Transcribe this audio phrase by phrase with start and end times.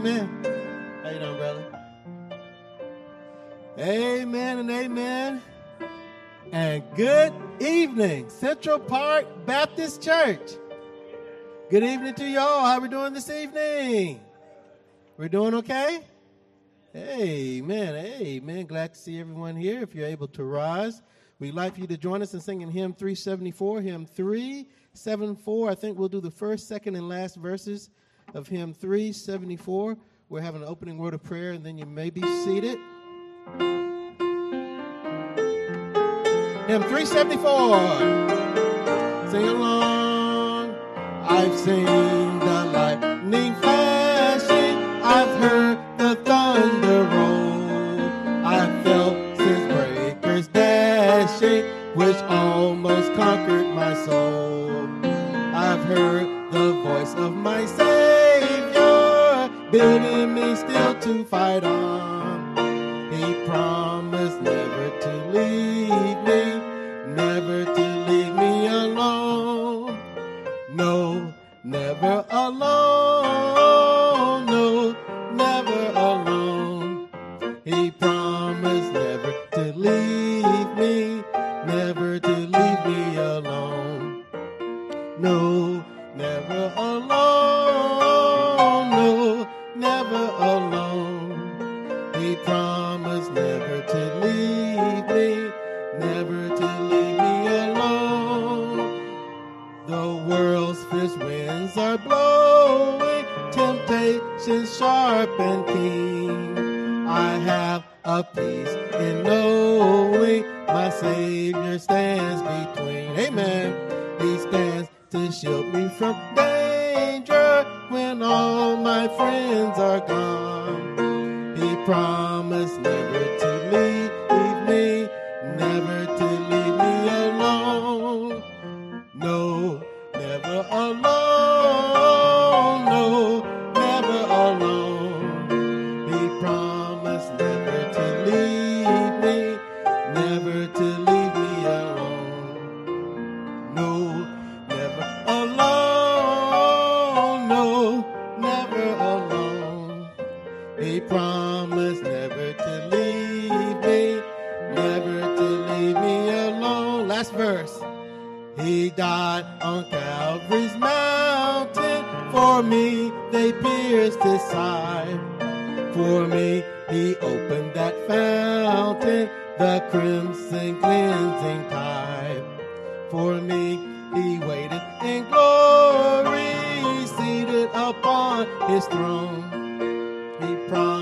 [0.00, 0.30] Amen.
[1.02, 1.64] How you doing, brother?
[3.78, 5.42] Amen and amen.
[6.52, 10.52] And good evening, Central Park Baptist Church.
[11.68, 12.64] Good evening to y'all.
[12.64, 14.20] How we doing this evening?
[15.18, 16.00] We're doing okay?
[16.96, 17.94] Amen.
[17.94, 18.64] Amen.
[18.64, 19.82] Glad to see everyone here.
[19.82, 21.02] If you're able to rise,
[21.40, 23.82] we'd like for you to join us in singing hymn 374.
[23.82, 25.70] Hymn 374.
[25.70, 27.90] I think we'll do the first, second, and last verses
[28.34, 29.96] of hymn 374.
[30.28, 32.78] We're having an opening word of prayer, and then you may be seated.
[36.68, 39.30] Hymn 374.
[39.30, 40.74] Sing along.
[41.24, 44.76] I've seen the lightning flashing.
[45.02, 48.46] I've heard the thunder roll.
[48.46, 51.64] I've felt since breakers dashing,
[51.96, 54.88] which almost conquered my soul.
[55.54, 57.99] I've heard the voice of my Savior
[59.70, 62.56] bidding me still to fight on.
[63.12, 64.09] He promised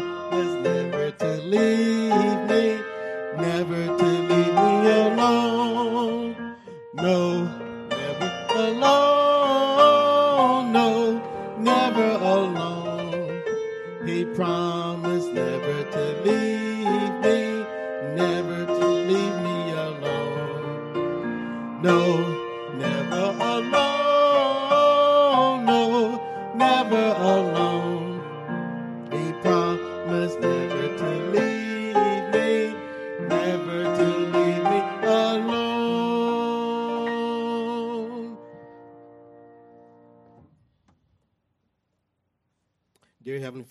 [0.00, 2.80] Promised never to leave me,
[3.36, 4.07] never to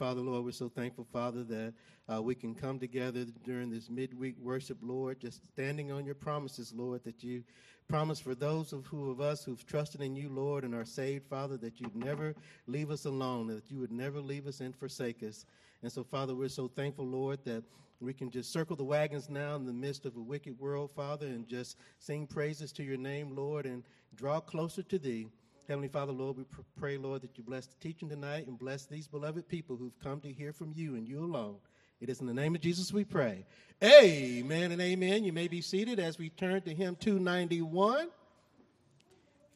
[0.07, 1.73] Father, Lord, we're so thankful, Father, that
[2.07, 6.71] uh, we can come together during this midweek worship, Lord, just standing on your promises,
[6.73, 7.43] Lord, that you
[7.89, 11.25] promise for those of who of us who've trusted in you, Lord, and are saved,
[11.25, 12.35] Father, that you'd never
[12.67, 15.45] leave us alone, that you would never leave us and forsake us.
[15.83, 17.65] And so, Father, we're so thankful, Lord, that
[17.99, 21.25] we can just circle the wagons now in the midst of a wicked world, Father,
[21.25, 23.83] and just sing praises to your name, Lord, and
[24.15, 25.27] draw closer to thee.
[25.67, 26.45] Heavenly Father, Lord, we
[26.79, 30.21] pray, Lord, that you bless the teaching tonight and bless these beloved people who've come
[30.21, 31.57] to hear from you and you alone.
[31.99, 33.45] It is in the name of Jesus we pray.
[33.83, 35.25] Amen and amen.
[35.25, 38.07] You may be seated as we turn to hymn 291.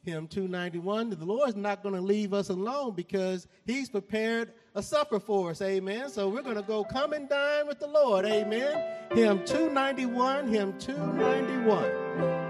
[0.04, 1.12] Hymn 291.
[1.12, 5.62] The Lord's not going to leave us alone because he's prepared a supper for us.
[5.62, 6.10] Amen.
[6.10, 8.26] So we're going to go come and dine with the Lord.
[8.26, 8.84] Amen.
[9.14, 10.48] Hymn 291.
[10.48, 12.41] Hymn 291.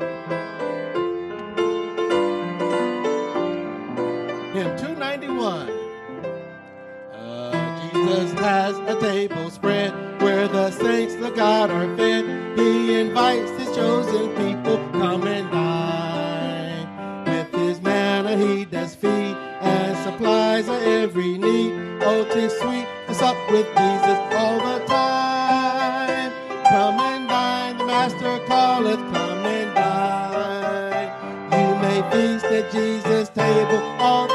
[8.11, 12.59] Jesus has a table spread where the saints of God are fed.
[12.59, 17.25] He invites his chosen people, come and dine.
[17.25, 21.71] With his manna he does feed and supplies every need.
[22.03, 26.33] Oh, tis sweet to sup with Jesus all the time.
[26.65, 31.11] Come and dine, the Master calleth, come and dine.
[31.53, 34.30] You may feast at Jesus' table all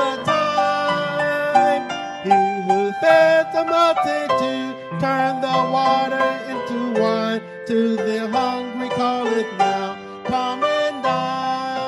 [5.87, 7.41] water into wine.
[7.67, 11.87] To the hungry call it now, come and dine.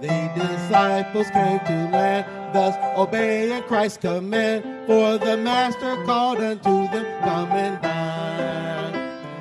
[0.00, 4.64] The disciples came to land, thus obeying Christ's command.
[4.86, 8.92] For the Master called unto them, come and dine.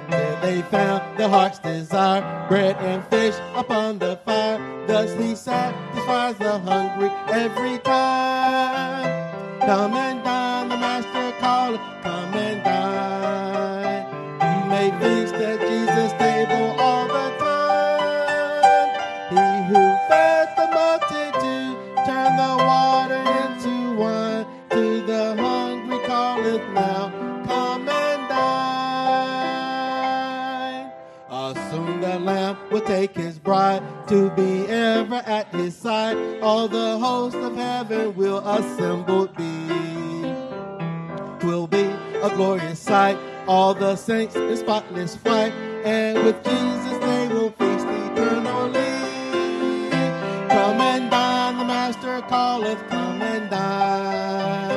[0.09, 4.59] There they found the heart's desire, bread and fish upon the fire.
[4.87, 7.11] Thus he satisfies the hungry
[7.43, 9.59] every time.
[9.61, 11.81] Come and dine, the master calleth,
[32.85, 36.17] take his bride to be ever at his side.
[36.41, 39.65] All the hosts of heaven will assemble be
[41.45, 41.85] will be
[42.21, 43.17] a glorious sight.
[43.47, 45.53] All the saints in spotless white,
[45.83, 48.95] and with Jesus they will feast eternally.
[50.49, 54.74] Come and dine, the Master calleth, come and dine.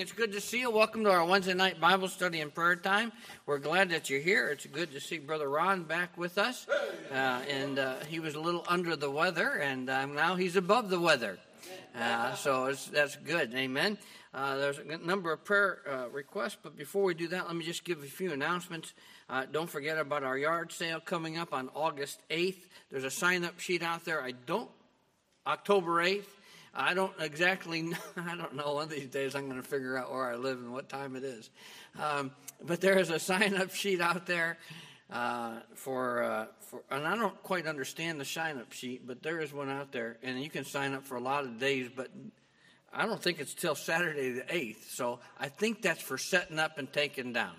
[0.00, 0.08] Evening.
[0.08, 0.70] It's good to see you.
[0.70, 3.12] Welcome to our Wednesday night Bible study and prayer time.
[3.46, 4.48] We're glad that you're here.
[4.48, 6.66] It's good to see Brother Ron back with us.
[7.10, 10.90] Uh, and uh, he was a little under the weather, and um, now he's above
[10.90, 11.38] the weather.
[11.94, 13.54] Uh, so that's good.
[13.54, 13.98] Amen.
[14.32, 17.64] Uh, there's a number of prayer uh, requests, but before we do that, let me
[17.64, 18.94] just give a few announcements.
[19.28, 22.62] Uh, don't forget about our yard sale coming up on August 8th.
[22.90, 24.22] There's a sign up sheet out there.
[24.22, 24.70] I don't,
[25.46, 26.39] October 8th.
[26.74, 28.74] I don't exactly know, I don't know.
[28.74, 31.16] One of these days I'm going to figure out where I live and what time
[31.16, 31.50] it is.
[32.00, 32.30] Um,
[32.62, 34.58] but there is a sign up sheet out there
[35.10, 39.40] uh, for, uh, for, and I don't quite understand the sign up sheet, but there
[39.40, 42.10] is one out there, and you can sign up for a lot of days, but
[42.92, 44.90] I don't think it's till Saturday the 8th.
[44.90, 47.54] So I think that's for setting up and taking down.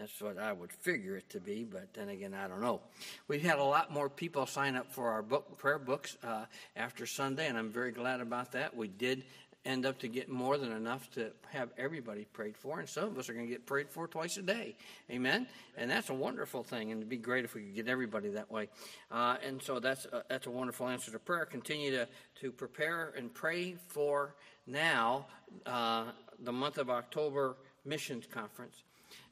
[0.00, 2.80] That's what I would figure it to be, but then again, I don't know.
[3.28, 7.04] We've had a lot more people sign up for our book prayer books uh, after
[7.04, 8.74] Sunday, and I'm very glad about that.
[8.74, 9.24] We did
[9.66, 13.18] end up to get more than enough to have everybody prayed for, and some of
[13.18, 14.74] us are going to get prayed for twice a day.
[15.10, 15.46] Amen.
[15.76, 18.50] And that's a wonderful thing, and it'd be great if we could get everybody that
[18.50, 18.70] way.
[19.10, 21.44] Uh, and so that's a, that's a wonderful answer to prayer.
[21.44, 22.08] Continue to
[22.40, 24.34] to prepare and pray for
[24.66, 25.26] now
[25.66, 26.04] uh,
[26.42, 28.82] the month of October missions conference.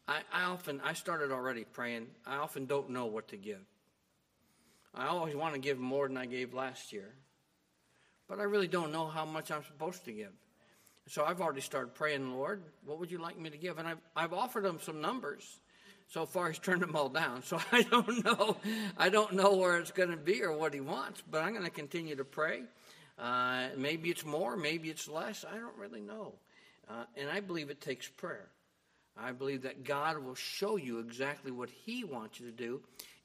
[0.08, 2.06] I, I often, I started already praying.
[2.26, 3.60] I often don't know what to give.
[4.94, 7.12] I always want to give more than I gave last year,
[8.26, 10.32] but I really don't know how much I'm supposed to give.
[11.08, 13.78] So I've already started praying, Lord, what would you like me to give?
[13.78, 15.58] And I've, I've offered him some numbers.
[16.08, 17.42] So far, he's turned them all down.
[17.42, 18.56] So I don't know.
[18.96, 21.64] I don't know where it's going to be or what he wants, but I'm going
[21.64, 22.62] to continue to pray.
[23.18, 25.44] Uh, maybe it's more, maybe it's less.
[25.50, 26.34] I don't really know.
[26.88, 28.48] Uh, and I believe it takes prayer.
[29.20, 32.80] I believe that God will show you exactly what He wants you to do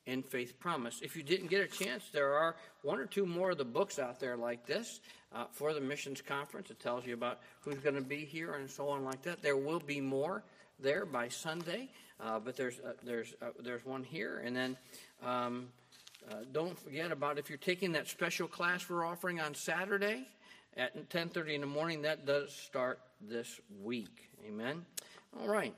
[0.06, 1.02] in Faith Promise.
[1.02, 4.00] If you didn't get a chance, there are one or two more of the books
[4.00, 5.00] out there like this
[5.34, 6.70] uh, for the missions conference.
[6.72, 9.42] It tells you about who's going to be here and so on like that.
[9.42, 10.44] There will be more
[10.80, 14.78] there by Sunday, uh, but there's uh, there's uh, there's one here, and then.
[15.24, 15.68] Um,
[16.32, 20.26] uh, don't forget about if you're taking that special class we're offering on Saturday
[20.78, 22.04] at 10:30 in the morning.
[22.04, 24.30] That does start this week.
[24.48, 24.86] Amen.
[25.42, 25.74] All right.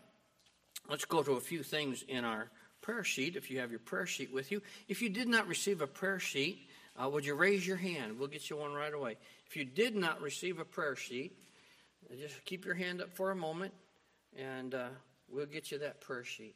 [0.89, 2.49] Let's go to a few things in our
[2.81, 3.35] prayer sheet.
[3.35, 6.19] If you have your prayer sheet with you, if you did not receive a prayer
[6.19, 6.67] sheet,
[7.01, 8.19] uh, would you raise your hand?
[8.19, 9.17] We'll get you one right away.
[9.47, 11.37] If you did not receive a prayer sheet,
[12.19, 13.73] just keep your hand up for a moment,
[14.37, 14.87] and uh,
[15.29, 16.55] we'll get you that prayer sheet.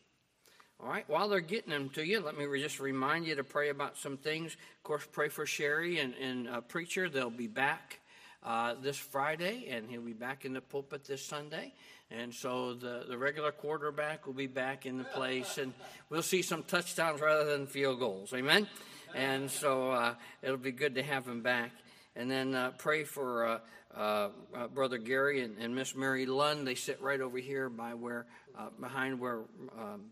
[0.82, 3.70] All right, while they're getting them to you, let me just remind you to pray
[3.70, 4.54] about some things.
[4.54, 7.10] Of course, pray for Sherry and, and uh, Preacher.
[7.10, 8.00] They'll be back
[8.44, 11.74] uh, this Friday, and he'll be back in the pulpit this Sunday.
[12.12, 15.74] And so the, the regular quarterback will be back in the place, and
[16.10, 18.34] we'll see some touchdowns rather than field goals.
[18.34, 18.68] Amen?
[19.16, 21.72] And so uh, it'll be good to have him back.
[22.16, 23.60] And then uh, pray for uh,
[23.96, 26.66] uh, uh, Brother Gary and, and Miss Mary Lund.
[26.66, 28.26] They sit right over here by where,
[28.58, 29.42] uh, behind where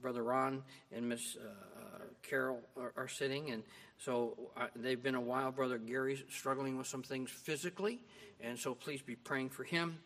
[0.01, 0.63] Brother Ron
[0.95, 1.37] and Miss
[2.23, 3.51] Carol are, are, sitting.
[3.51, 3.63] And
[3.97, 4.37] so
[4.75, 5.51] they've been a while.
[5.51, 8.01] Brother Gary's struggling with some things physically,
[8.41, 9.99] and so please be praying for him.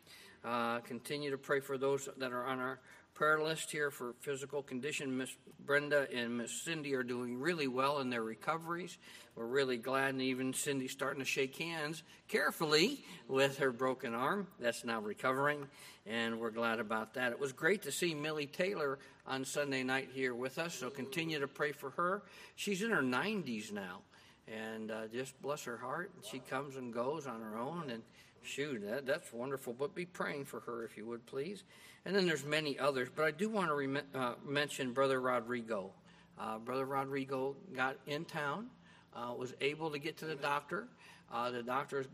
[0.43, 2.79] Continue to pray for those that are on our
[3.13, 5.17] prayer list here for physical condition.
[5.17, 5.29] Miss
[5.65, 8.97] Brenda and Miss Cindy are doing really well in their recoveries.
[9.35, 14.47] We're really glad, and even Cindy's starting to shake hands carefully with her broken arm.
[14.59, 15.67] That's now recovering,
[16.05, 17.31] and we're glad about that.
[17.31, 21.39] It was great to see Millie Taylor on Sunday night here with us, so continue
[21.39, 22.23] to pray for her.
[22.55, 23.99] She's in her 90s now,
[24.47, 26.11] and uh, just bless her heart.
[26.29, 28.01] She comes and goes on her own, and
[28.43, 29.73] shoot, that, that's wonderful.
[29.73, 31.63] But be praying for her if you would, please.
[32.05, 35.91] And then there's many others, but I do want to rem- uh, mention Brother Rodrigo.
[36.39, 38.67] Uh, Brother Rodrigo got in town
[39.15, 40.87] uh, was able to get to the doctor.
[41.31, 42.05] Uh, the doctor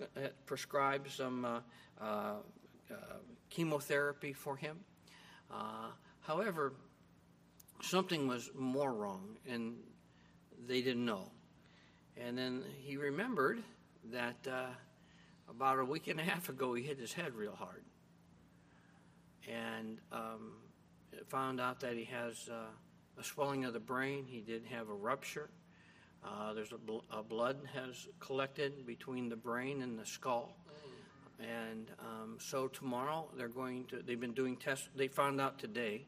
[0.46, 1.60] prescribed some uh,
[2.02, 2.36] uh,
[3.50, 4.78] chemotherapy for him.
[6.22, 6.74] however,
[7.82, 9.76] something was more wrong, and
[10.68, 11.32] they didn't know.
[12.18, 13.64] And then he remembered
[14.12, 14.48] that
[15.50, 17.84] about a week and a half ago he hit his head real hard
[19.48, 20.54] and um,
[21.28, 22.66] found out that he has uh,
[23.20, 24.26] a swelling of the brain.
[24.28, 25.50] He did have a rupture.
[26.24, 30.58] Uh, there's a, bl- a, blood has collected between the brain and the skull.
[31.40, 34.90] And um, so tomorrow they're going to, they've been doing tests.
[34.96, 36.08] They found out today.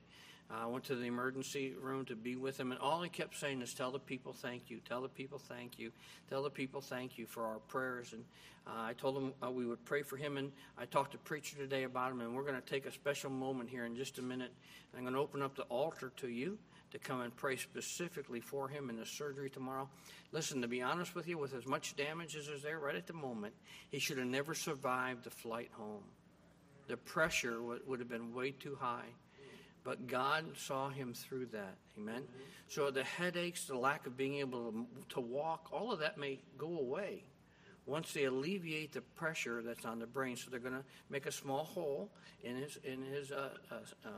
[0.52, 3.62] I went to the emergency room to be with him, and all he kept saying
[3.62, 5.92] is, Tell the people thank you, tell the people thank you,
[6.28, 8.14] tell the people thank you for our prayers.
[8.14, 8.24] And
[8.66, 11.56] uh, I told him uh, we would pray for him, and I talked to Preacher
[11.56, 14.24] today about him, and we're going to take a special moment here in just a
[14.24, 14.52] minute.
[14.96, 16.58] I'm going to open up the altar to you
[16.92, 19.88] to come and pray specifically for him in the surgery tomorrow.
[20.32, 23.06] Listen, to be honest with you, with as much damage as is there right at
[23.06, 23.54] the moment,
[23.90, 26.04] he should have never survived the flight home.
[26.88, 29.10] The pressure would have been way too high.
[29.84, 31.76] But God saw him through that.
[31.98, 32.22] Amen.
[32.22, 32.44] Mm-hmm.
[32.68, 36.40] So the headaches, the lack of being able to, to walk, all of that may
[36.58, 37.24] go away
[37.86, 40.36] once they alleviate the pressure that's on the brain.
[40.36, 42.10] So they're going to make a small hole
[42.44, 44.10] in his in his uh, uh, uh,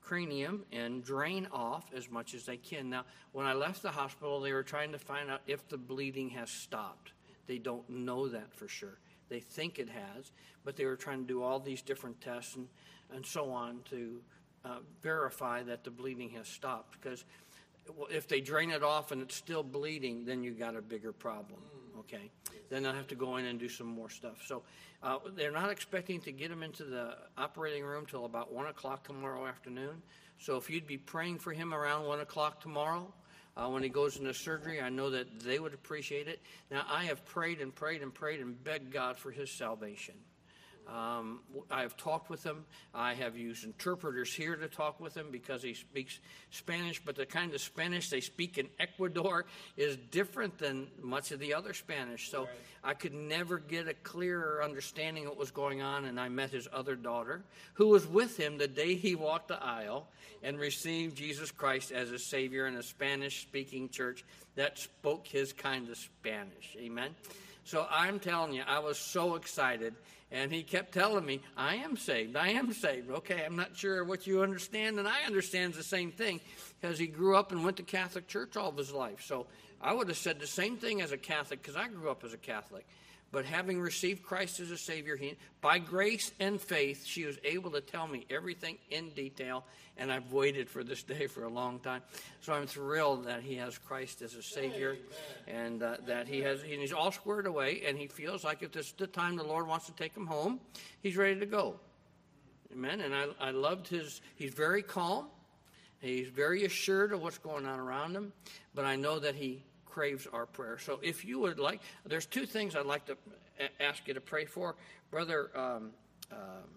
[0.00, 2.90] cranium and drain off as much as they can.
[2.90, 6.30] Now, when I left the hospital, they were trying to find out if the bleeding
[6.30, 7.12] has stopped.
[7.46, 8.98] They don't know that for sure.
[9.28, 10.32] They think it has,
[10.64, 12.68] but they were trying to do all these different tests and,
[13.14, 14.20] and so on to
[14.66, 17.00] uh, verify that the bleeding has stopped.
[17.00, 17.24] Because
[18.10, 21.60] if they drain it off and it's still bleeding, then you got a bigger problem.
[22.00, 22.30] Okay,
[22.68, 24.42] then they'll have to go in and do some more stuff.
[24.46, 24.62] So
[25.02, 29.04] uh, they're not expecting to get him into the operating room till about 1 o'clock
[29.04, 30.02] tomorrow afternoon.
[30.38, 33.12] So if you'd be praying for him around 1 o'clock tomorrow,
[33.56, 36.42] uh, when he goes into surgery, I know that they would appreciate it.
[36.70, 40.14] Now, I have prayed and prayed and prayed and begged God for his salvation.
[40.88, 41.40] Um,
[41.70, 42.64] I have talked with him.
[42.94, 47.26] I have used interpreters here to talk with him because he speaks Spanish, but the
[47.26, 52.30] kind of Spanish they speak in Ecuador is different than much of the other Spanish.
[52.30, 52.50] So right.
[52.84, 56.04] I could never get a clearer understanding of what was going on.
[56.04, 57.42] And I met his other daughter,
[57.74, 60.06] who was with him the day he walked the aisle
[60.42, 64.24] and received Jesus Christ as a Savior in a Spanish speaking church
[64.54, 66.76] that spoke his kind of Spanish.
[66.78, 67.10] Amen.
[67.64, 69.96] So I'm telling you, I was so excited
[70.30, 72.36] and he kept telling me, I am saved.
[72.36, 73.10] I am saved.
[73.10, 76.40] Okay, I'm not sure what you understand, and I understand the same thing
[76.80, 79.22] because he grew up and went to Catholic church all of his life.
[79.24, 79.46] So
[79.80, 82.32] I would have said the same thing as a Catholic because I grew up as
[82.32, 82.86] a Catholic.
[83.32, 87.70] But having received Christ as a Savior, he, by grace and faith, she was able
[87.72, 89.64] to tell me everything in detail,
[89.96, 92.02] and I've waited for this day for a long time.
[92.40, 94.96] So I'm thrilled that he has Christ as a Savior,
[95.48, 98.72] and uh, that he has and he's all squared away, and he feels like if
[98.72, 100.60] this is the time the Lord wants to take him home,
[101.02, 101.80] he's ready to go.
[102.72, 103.00] Amen.
[103.00, 104.20] And I, I loved his.
[104.36, 105.26] He's very calm.
[106.00, 108.32] He's very assured of what's going on around him,
[108.74, 109.64] but I know that he
[109.96, 110.76] craves our prayer.
[110.76, 113.16] So if you would like, there's two things I'd like to
[113.80, 114.76] ask you to pray for.
[115.10, 115.92] Brother, um,
[116.30, 116.68] um,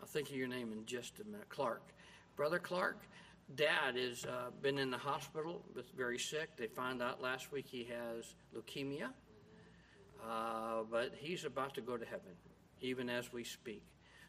[0.00, 1.50] I'll think of your name in just a minute.
[1.50, 1.82] Clark.
[2.36, 3.02] Brother Clark,
[3.54, 5.62] dad has uh, been in the hospital,
[5.94, 6.56] very sick.
[6.56, 9.10] They found out last week he has leukemia,
[10.26, 12.32] uh, but he's about to go to heaven,
[12.80, 13.82] even as we speak.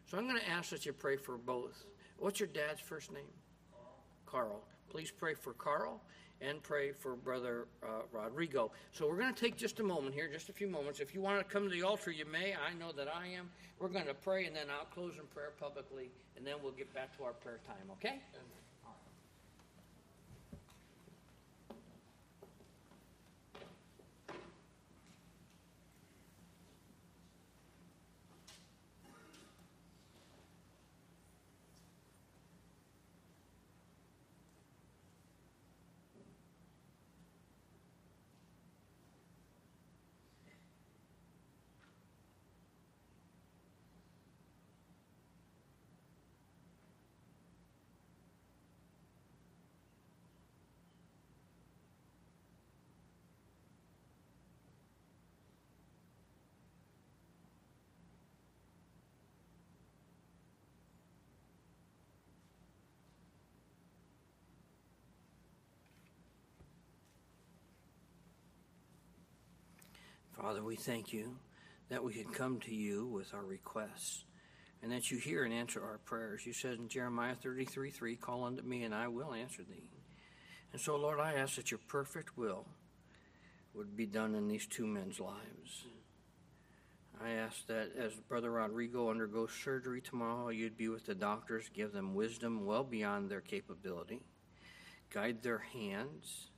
[0.07, 1.85] So I'm going to ask that you pray for both.
[2.17, 3.23] What's your dad's first name?
[4.25, 4.49] Carl.
[4.49, 6.01] Carl please pray for Carl
[6.41, 8.71] and pray for Brother uh, Rodrigo.
[8.91, 10.99] So we're going to take just a moment here, just a few moments.
[10.99, 12.53] If you want to come to the altar, you may.
[12.53, 13.49] I know that I am.
[13.79, 16.93] We're going to pray, and then I'll close in prayer publicly, and then we'll get
[16.93, 18.19] back to our prayer time, okay?
[70.41, 71.37] Father, we thank you
[71.89, 74.23] that we can come to you with our requests
[74.81, 76.47] and that you hear and answer our prayers.
[76.47, 79.91] You said in Jeremiah 33 3, Call unto me, and I will answer thee.
[80.71, 82.65] And so, Lord, I ask that your perfect will
[83.75, 85.85] would be done in these two men's lives.
[87.23, 91.91] I ask that as Brother Rodrigo undergoes surgery tomorrow, you'd be with the doctors, give
[91.91, 94.21] them wisdom well beyond their capability,
[95.13, 96.49] guide their hands,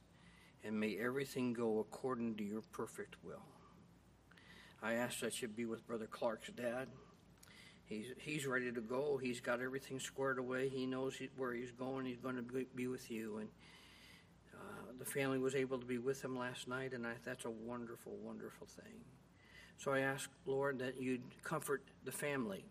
[0.63, 3.52] and may everything go according to your perfect will.
[4.83, 6.89] I ask that you be with Brother Clark's dad.
[7.85, 9.17] He's, he's ready to go.
[9.17, 10.67] He's got everything squared away.
[10.67, 12.05] He knows he, where he's going.
[12.05, 13.37] He's going to be, be with you.
[13.37, 13.49] And
[14.53, 17.49] uh, the family was able to be with him last night, and I, that's a
[17.49, 18.99] wonderful, wonderful thing.
[19.77, 22.65] So I ask, Lord, that you'd comfort the family,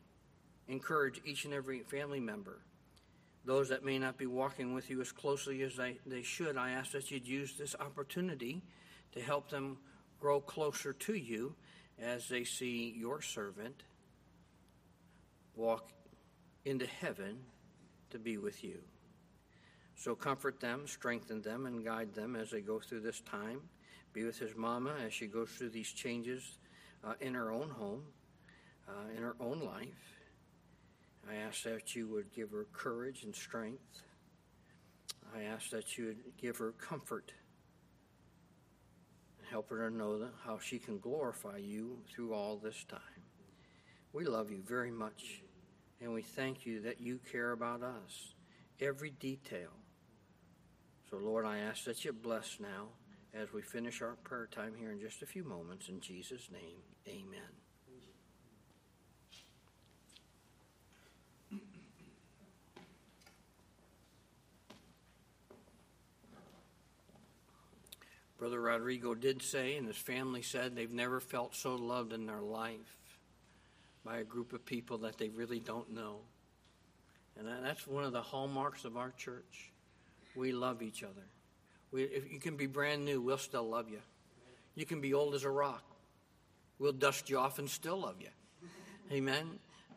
[0.69, 2.61] encourage each and every family member.
[3.47, 6.73] Those that may not be walking with you as closely as they, they should, I
[6.73, 8.63] ask that you'd use this opportunity
[9.13, 9.79] to help them
[10.21, 11.55] grow closer to you
[12.03, 13.83] as they see your servant
[15.55, 15.91] walk
[16.65, 17.39] into heaven
[18.11, 18.79] to be with you.
[19.95, 23.61] So comfort them, strengthen them, and guide them as they go through this time.
[24.13, 26.59] Be with his mama as she goes through these changes
[27.05, 28.03] uh, in her own home,
[28.89, 30.17] uh, in her own life.
[31.31, 34.03] I ask that you would give her courage and strength.
[35.35, 37.33] I ask that you would give her comfort
[39.53, 43.01] Help her to know that how she can glorify you through all this time.
[44.15, 45.43] We love you very much,
[46.01, 48.33] and we thank you that you care about us,
[48.81, 49.69] every detail.
[51.11, 52.89] So, Lord, I ask that you bless now
[53.35, 55.91] as we finish our prayer time here in just a few moments.
[55.91, 57.62] In Jesus' name, amen.
[68.43, 72.41] Brother Rodrigo did say, and his family said, they've never felt so loved in their
[72.41, 72.97] life
[74.05, 76.17] by a group of people that they really don't know.
[77.39, 79.71] And that's one of the hallmarks of our church.
[80.35, 81.23] We love each other.
[81.93, 84.01] We, if you can be brand new, we'll still love you.
[84.75, 85.85] You can be old as a rock.
[86.81, 88.31] We'll dust you off and still love you.
[89.13, 89.47] Amen.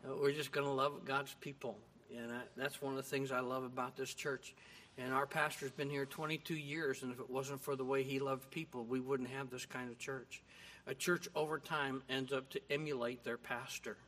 [0.04, 1.76] Uh, we're just going to love God's people.
[2.16, 4.54] And that's one of the things I love about this church.
[4.98, 8.18] And our pastor's been here 22 years, and if it wasn't for the way he
[8.18, 10.42] loved people, we wouldn't have this kind of church.
[10.86, 13.98] A church over time ends up to emulate their pastor.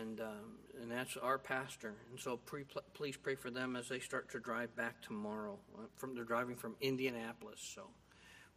[0.00, 1.94] And, um, and that's our pastor.
[2.10, 5.58] And so pre- please pray for them as they start to drive back tomorrow.
[5.76, 7.82] Uh, from, they're driving from Indianapolis, so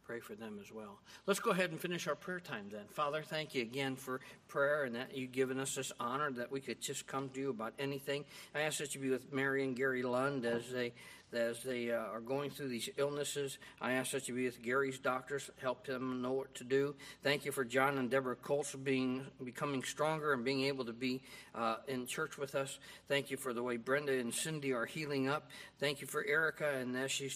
[0.08, 0.98] pray for them as well.
[1.26, 2.86] Let's go ahead and finish our prayer time then.
[2.88, 6.62] Father, thank you again for prayer and that you've given us this honor that we
[6.62, 8.24] could just come to you about anything.
[8.54, 10.94] I ask that you be with Mary and Gary Lund as they,
[11.34, 13.58] as they uh, are going through these illnesses.
[13.82, 16.94] I ask that you be with Gary's doctors, help them know what to do.
[17.22, 21.20] Thank you for John and Deborah Colts being becoming stronger and being able to be
[21.54, 22.78] uh, in church with us.
[23.08, 25.50] Thank you for the way Brenda and Cindy are healing up.
[25.78, 27.30] Thank you for Erica, and as she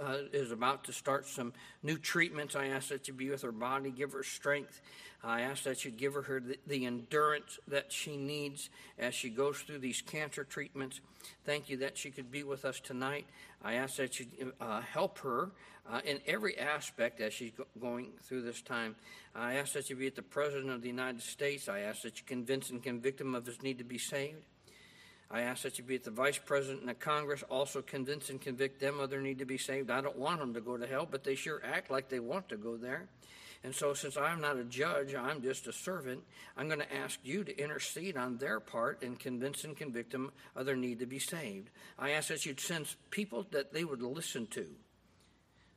[0.00, 3.52] uh, is about to start some new treatments, I ask that you be with her
[3.52, 4.80] body, give her strength.
[5.22, 9.58] I ask that you give her the, the endurance that she needs as she goes
[9.58, 11.00] through these cancer treatments.
[11.44, 13.26] Thank you that she could be with us tonight.
[13.62, 14.28] I ask that you
[14.62, 15.50] uh, help her
[15.90, 18.96] uh, in every aspect as she's go- going through this time.
[19.34, 21.68] I ask that you be at the President of the United States.
[21.68, 24.42] I ask that you convince and convict him of his need to be saved.
[25.30, 28.40] I ask that you be at the Vice President and the Congress, also convince and
[28.40, 29.90] convict them of their need to be saved.
[29.90, 32.48] I don't want them to go to hell, but they sure act like they want
[32.50, 33.08] to go there.
[33.64, 36.22] And so, since I'm not a judge, I'm just a servant,
[36.54, 40.30] I'm going to ask you to intercede on their part and convince and convict them
[40.54, 41.70] of their need to be saved.
[41.98, 44.66] I ask that you'd send people that they would listen to,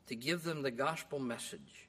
[0.08, 1.88] to give them the gospel message,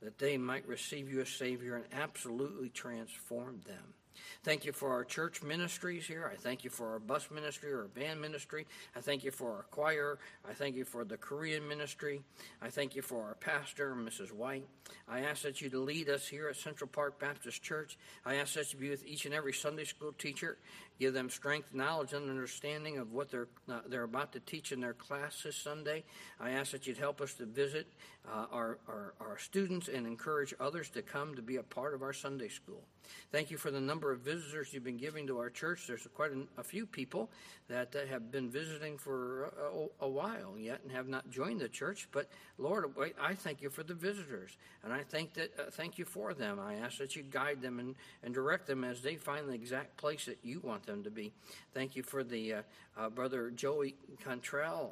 [0.00, 3.94] that they might receive you as Savior and absolutely transform them.
[4.42, 6.30] Thank you for our church ministries here.
[6.32, 8.66] I thank you for our bus ministry or band ministry.
[8.94, 10.18] I thank you for our choir.
[10.48, 12.22] I thank you for the Korean ministry.
[12.60, 14.32] I thank you for our pastor, Mrs.
[14.32, 14.66] White.
[15.08, 17.98] I ask that you to lead us here at Central Park Baptist Church.
[18.24, 20.58] I ask that you be with each and every Sunday school teacher.
[20.98, 24.80] Give them strength, knowledge, and understanding of what they're, uh, they're about to teach in
[24.80, 26.04] their class this Sunday.
[26.40, 27.88] I ask that you'd help us to visit
[28.32, 32.02] uh, our, our, our students and encourage others to come to be a part of
[32.02, 32.84] our Sunday school.
[33.32, 35.86] Thank you for the number of visitors you've been giving to our church.
[35.86, 37.30] There's quite a, a few people
[37.68, 39.52] that uh, have been visiting for
[40.00, 42.08] a, a, while yet and have not joined the church.
[42.12, 42.28] But
[42.58, 42.86] Lord,
[43.20, 46.60] I thank you for the visitors, and I thank that uh, thank you for them.
[46.60, 49.96] I ask that you guide them and, and direct them as they find the exact
[49.96, 51.32] place that you want them to be.
[51.72, 52.62] Thank you for the uh,
[52.96, 54.90] uh brother Joey Contrell,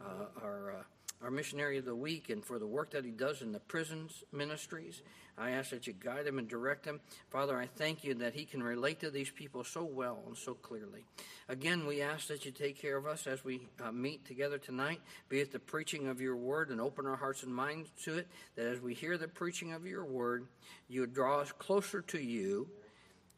[0.00, 0.04] uh,
[0.42, 0.84] our
[1.22, 4.24] our missionary of the week, and for the work that he does in the prisons
[4.32, 5.02] ministries.
[5.38, 7.00] I ask that you guide him and direct him.
[7.30, 10.54] Father, I thank you that he can relate to these people so well and so
[10.54, 11.04] clearly.
[11.48, 15.00] Again, we ask that you take care of us as we uh, meet together tonight,
[15.28, 18.28] be it the preaching of your word and open our hearts and minds to it,
[18.56, 20.46] that as we hear the preaching of your word,
[20.88, 22.68] you draw us closer to you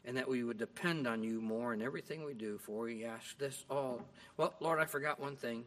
[0.05, 2.59] and that we would depend on you more in everything we do.
[2.59, 4.03] For we ask this all.
[4.37, 5.65] Well, Lord, I forgot one thing.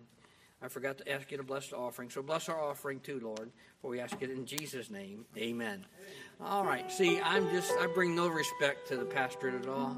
[0.61, 2.09] I forgot to ask you to bless the offering.
[2.09, 5.25] So bless our offering too, Lord, for we ask it in Jesus' name.
[5.37, 5.85] Amen.
[6.41, 6.91] All right.
[6.91, 9.95] See, I'm just, I bring no respect to the pastorate at all,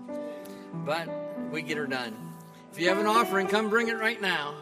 [0.86, 1.08] but
[1.50, 2.14] we get her done.
[2.72, 4.54] If you have an offering, come bring it right now.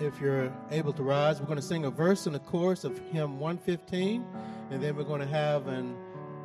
[0.00, 2.98] If you're able to rise, we're going to sing a verse and a chorus of
[3.10, 4.24] hymn 115,
[4.70, 5.96] and then we're going to have an,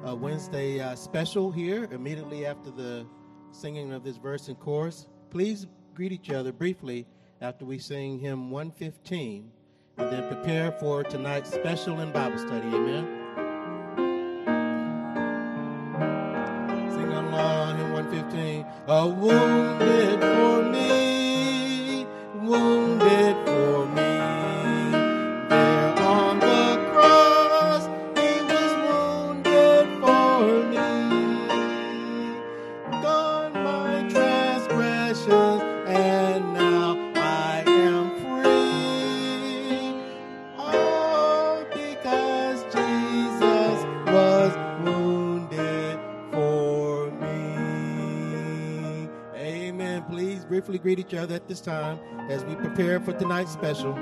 [0.03, 3.05] a Wednesday uh, special here immediately after the
[3.51, 5.07] singing of this verse and chorus.
[5.29, 7.05] Please greet each other briefly
[7.41, 9.51] after we sing hymn 115,
[9.97, 12.67] and then prepare for tonight's special in Bible study.
[12.67, 13.17] Amen.
[16.91, 18.65] Sing along hymn 115.
[18.87, 19.80] A wounded
[51.13, 53.93] other at this time as we prepare for tonight's special.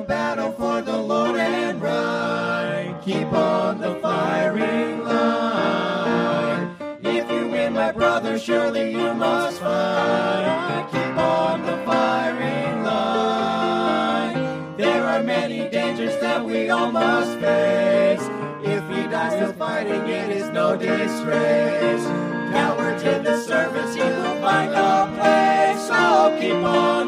[0.00, 2.98] battle for the Lord and right.
[3.04, 6.76] Keep on the firing line.
[7.02, 10.88] If you win, my brother, surely you must fight.
[10.90, 14.76] Keep on the firing line.
[14.76, 18.28] There are many dangers that we all must face.
[18.62, 22.04] If he dies still fighting, it is no disgrace.
[22.52, 25.86] Cowards in the service, he will find a place.
[25.86, 27.05] So keep on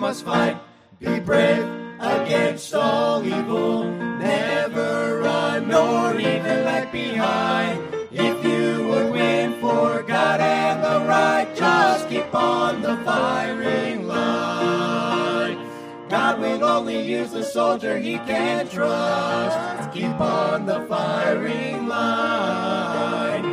[0.00, 0.56] must fight.
[0.98, 1.62] Be brave
[2.00, 3.84] against all evil.
[3.84, 7.78] Never run nor even lag behind.
[8.10, 15.58] If you would win for God and the right, just keep on the firing line.
[16.08, 19.92] God will only use the soldier he can trust.
[19.92, 23.49] Keep on the firing line.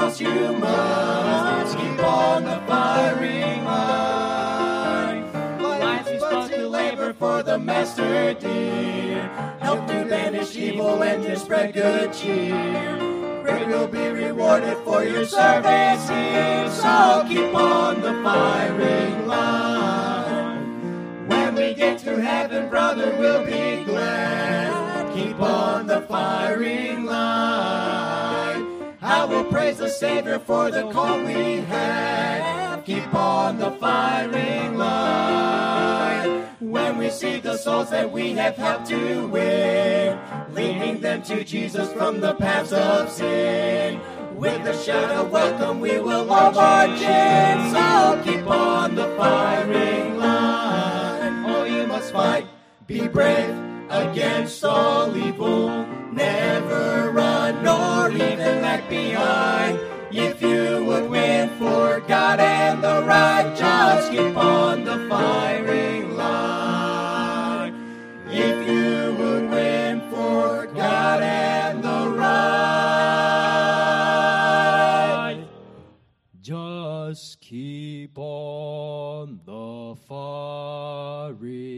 [0.00, 5.32] Cross, you must keep on the firing line.
[5.60, 9.22] Life is but to labor for the master dear.
[9.60, 12.98] Help to banish evil and to spread good cheer.
[13.42, 16.70] Great will be rewarded for your service here.
[16.70, 21.28] So keep on the firing line.
[21.28, 25.14] When we get to heaven, brother, we'll be glad.
[25.14, 27.79] Keep on the firing line.
[29.10, 32.84] I will praise the Savior for the call we had.
[32.84, 36.46] Keep on the firing line.
[36.60, 40.16] When we see the souls that we have helped to win,
[40.54, 44.00] leading them to Jesus from the paths of sin.
[44.36, 47.72] With a shout of welcome, we will all march in.
[47.72, 51.44] So keep on the firing line.
[51.46, 52.46] Oh, you must fight,
[52.86, 53.56] be brave
[53.90, 55.68] against all evil.
[56.12, 57.39] Never run
[58.12, 59.78] even lag behind.
[60.12, 67.74] If you would win for God and the right, just keep on the firing line.
[68.28, 72.66] If you would win for God and the right,
[76.40, 81.69] just keep on the firing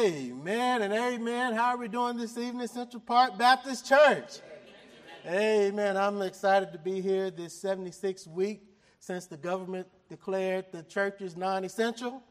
[0.00, 1.52] Amen and amen.
[1.52, 4.38] How are we doing this evening, Central Park Baptist Church?
[5.26, 5.94] Amen.
[5.98, 8.62] I'm excited to be here this 76th week
[8.98, 12.22] since the government declared the church is non essential.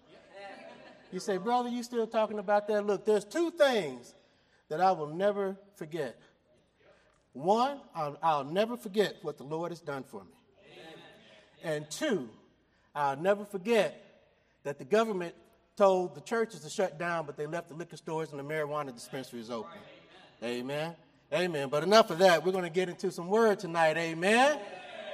[1.11, 2.87] You say, brother, you still talking about that?
[2.87, 4.15] Look, there's two things
[4.69, 6.19] that I will never forget.
[7.33, 10.31] One, I'll, I'll never forget what the Lord has done for me.
[11.63, 12.29] And two,
[12.95, 14.03] I'll never forget
[14.63, 15.35] that the government
[15.79, 18.93] told the churches to shut down, but they left the liquor stores and the marijuana
[18.93, 19.79] dispensaries open.
[20.43, 20.93] Amen.
[21.33, 21.69] Amen.
[21.69, 22.45] But enough of that.
[22.45, 23.95] We're going to get into some word tonight.
[23.95, 24.59] Amen.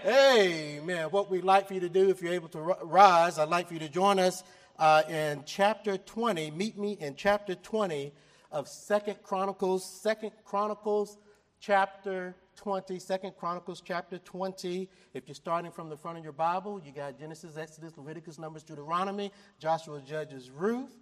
[0.04, 1.06] Amen.
[1.12, 3.76] What we'd like for you to do, if you're able to rise, I'd like for
[3.76, 4.44] you to join us
[4.80, 6.50] uh, in chapter 20.
[6.50, 8.12] Meet me in chapter 20
[8.52, 9.86] of Second Chronicles.
[9.86, 11.16] Second Chronicles,
[11.60, 13.00] chapter 20.
[13.00, 14.90] Second Chronicles, chapter 20.
[15.14, 18.64] If you're starting from the front of your Bible, you got Genesis, Exodus, Leviticus, Numbers,
[18.64, 20.98] Deuteronomy, Joshua, Judges, Ruth.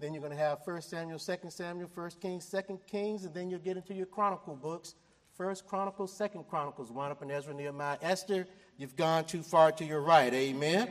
[0.00, 3.50] Then you're going to have 1 Samuel, 2 Samuel, 1 Kings, 2 Kings, and then
[3.50, 4.94] you'll get into your Chronicle books.
[5.34, 8.46] First Chronicles, Second Chronicles, wind up in Ezra, Nehemiah, Esther.
[8.76, 10.32] You've gone too far to your right.
[10.32, 10.90] Amen.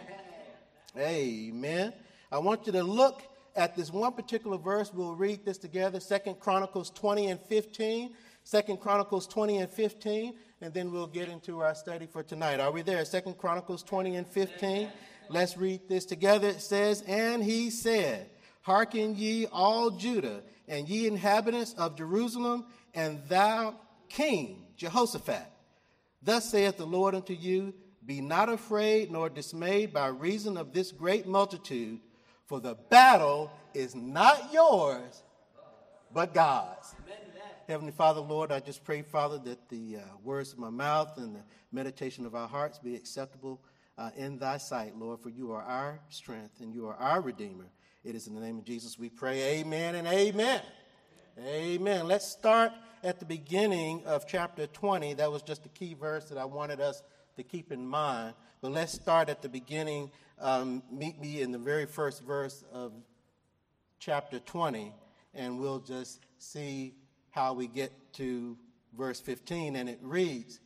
[0.98, 1.94] Amen.
[2.32, 3.24] I want you to look
[3.56, 4.94] at this one particular verse.
[4.94, 6.00] We'll read this together.
[6.00, 8.14] Second Chronicles 20 and 15.
[8.48, 10.34] Second Chronicles 20 and 15.
[10.62, 12.62] And then we'll get into our study for tonight.
[12.62, 13.04] Are we there?
[13.04, 14.88] Second Chronicles 20 and 15.
[15.28, 16.48] Let's read this together.
[16.48, 18.30] It says, And he said,
[18.62, 23.76] Hearken ye all Judah, and ye inhabitants of Jerusalem, and thou
[24.08, 25.52] king Jehoshaphat.
[26.24, 27.74] Thus saith the Lord unto you
[28.06, 32.00] Be not afraid nor dismayed by reason of this great multitude,
[32.46, 35.22] for the battle is not yours,
[36.14, 36.96] but God's.
[37.68, 41.36] Heavenly Father, Lord, I just pray, Father, that the uh, words of my mouth and
[41.36, 41.42] the
[41.74, 43.60] meditation of our hearts be acceptable
[43.98, 47.66] uh, in thy sight, Lord, for you are our strength and you are our Redeemer.
[48.06, 49.60] It is in the name of Jesus we pray.
[49.60, 50.62] Amen and amen.
[51.46, 52.08] Amen.
[52.08, 52.72] Let's start
[53.04, 55.16] at the beginning of chapter 20.
[55.16, 57.04] That was just a key verse that I wanted us
[57.36, 58.34] to keep in mind.
[58.62, 60.10] But let's start at the beginning.
[60.40, 62.94] Um, meet me in the very first verse of
[64.00, 64.94] chapter 20,
[65.34, 66.94] and we'll just see
[67.38, 68.58] how we get to
[68.98, 69.76] verse 15.
[69.76, 70.60] And it reads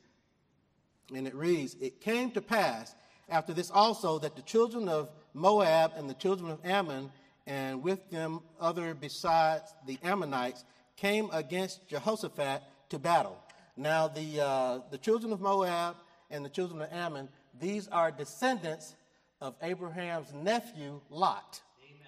[1.13, 2.95] And it reads It came to pass
[3.29, 7.11] after this also that the children of Moab and the children of Ammon,
[7.45, 10.63] and with them other besides the Ammonites,
[10.95, 13.37] came against Jehoshaphat to battle.
[13.75, 15.97] Now, the, uh, the children of Moab
[16.29, 17.27] and the children of Ammon,
[17.59, 18.95] these are descendants
[19.41, 21.61] of Abraham's nephew, Lot.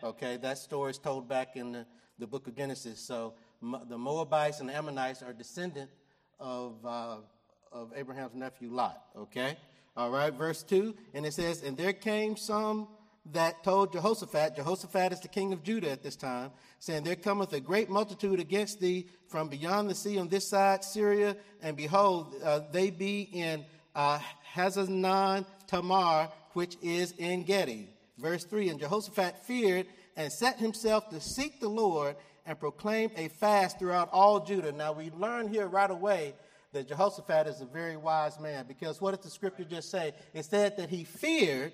[0.03, 1.85] Okay, that story is told back in the,
[2.19, 2.99] the book of Genesis.
[2.99, 3.33] So
[3.87, 5.89] the Moabites and Ammonites are descendant
[6.39, 7.17] of, uh,
[7.71, 9.01] of Abraham's nephew, Lot.
[9.15, 9.57] Okay?
[9.95, 12.87] All right, verse 2, and it says, And there came some
[13.31, 17.53] that told Jehoshaphat, Jehoshaphat is the king of Judah at this time, saying, There cometh
[17.53, 22.35] a great multitude against thee from beyond the sea on this side, Syria, and behold,
[22.43, 23.63] uh, they be in
[23.95, 24.19] uh,
[24.53, 27.87] Hazazon Tamar, which is in Gedi.
[28.17, 32.15] Verse 3 And Jehoshaphat feared and set himself to seek the Lord
[32.45, 34.71] and proclaimed a fast throughout all Judah.
[34.71, 36.33] Now we learn here right away
[36.73, 40.13] that Jehoshaphat is a very wise man because what did the scripture just say?
[40.33, 41.71] It said that he feared,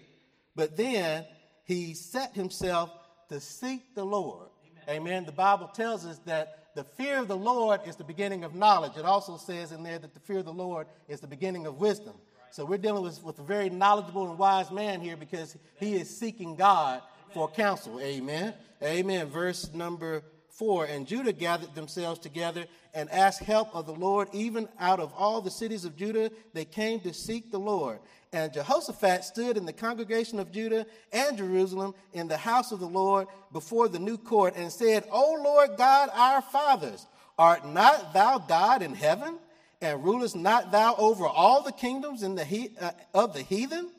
[0.56, 1.26] but then
[1.64, 2.92] he set himself
[3.30, 4.48] to seek the Lord.
[4.88, 5.02] Amen.
[5.02, 5.26] Amen.
[5.26, 8.98] The Bible tells us that the fear of the Lord is the beginning of knowledge.
[8.98, 11.80] It also says in there that the fear of the Lord is the beginning of
[11.80, 12.14] wisdom.
[12.52, 16.10] So we're dealing with, with a very knowledgeable and wise man here because he is
[16.16, 17.02] seeking God
[17.34, 18.00] for counsel.
[18.00, 18.54] Amen.
[18.82, 19.28] Amen.
[19.28, 20.24] Verse number
[20.60, 25.14] 4 And Judah gathered themselves together and asked help of the Lord, even out of
[25.16, 28.00] all the cities of Judah, they came to seek the Lord.
[28.34, 32.90] And Jehoshaphat stood in the congregation of Judah and Jerusalem in the house of the
[32.90, 38.38] Lord before the new court and said, O Lord God, our fathers, art not thou
[38.40, 39.40] God in heaven?
[39.82, 43.90] And rulest not thou over all the kingdoms in the he, uh, of the heathen?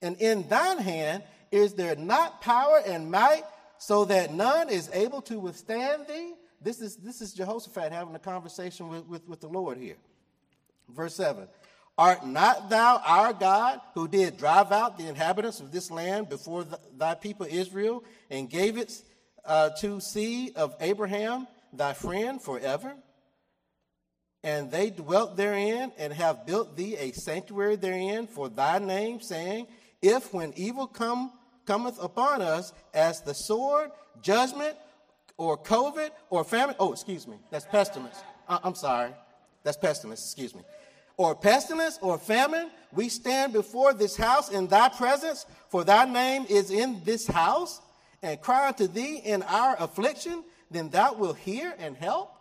[0.00, 3.44] And in thine hand is there not power and might
[3.78, 6.34] so that none is able to withstand thee?
[6.60, 9.96] This is, this is Jehoshaphat having a conversation with, with, with the Lord here.
[10.88, 11.46] Verse 7
[11.96, 16.64] Art not thou our God who did drive out the inhabitants of this land before
[16.96, 19.02] thy people Israel and gave it
[19.44, 22.94] uh, to seed of Abraham, thy friend, forever?
[24.44, 29.66] And they dwelt therein and have built thee a sanctuary therein for thy name, saying,
[30.00, 31.32] If when evil come
[31.68, 33.90] cometh upon us as the sword,
[34.22, 34.74] judgment,
[35.36, 36.74] or COVID, or famine.
[36.80, 38.16] Oh, excuse me, that's pestilence.
[38.48, 39.10] Uh, I'm sorry,
[39.62, 40.62] that's pestilence, excuse me.
[41.18, 46.46] Or pestilence or famine, we stand before this house in thy presence, for thy name
[46.48, 47.82] is in this house,
[48.22, 52.34] and cry unto thee in our affliction, then thou wilt hear and help.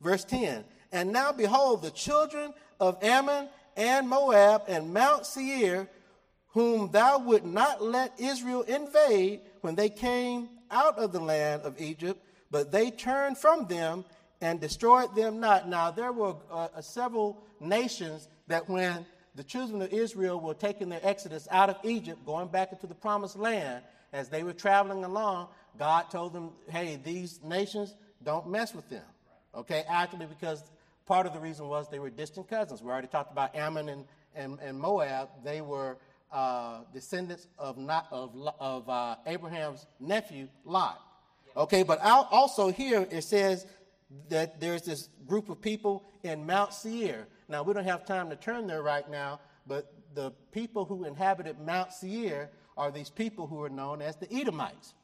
[0.00, 5.88] Verse 10 And now behold, the children of Ammon and Moab and Mount Seir
[6.48, 11.80] whom thou would not let Israel invade when they came out of the land of
[11.80, 14.04] Egypt, but they turned from them
[14.40, 15.68] and destroyed them not.
[15.68, 20.88] Now, there were uh, uh, several nations that when the children of Israel were taking
[20.88, 23.82] their exodus out of Egypt, going back into the promised land,
[24.12, 29.04] as they were traveling along, God told them, hey, these nations, don't mess with them.
[29.54, 30.62] Okay, actually, because
[31.06, 32.82] part of the reason was they were distant cousins.
[32.82, 35.28] We already talked about Ammon and, and, and Moab.
[35.44, 35.98] They were
[36.32, 41.00] uh, descendants of, not, of, of uh, Abraham's nephew, Lot.
[41.56, 43.66] Okay, but also here it says
[44.28, 47.26] that there's this group of people in Mount Seir.
[47.48, 51.58] Now, we don't have time to turn there right now, but the people who inhabited
[51.58, 54.94] Mount Seir are these people who are known as the Edomites.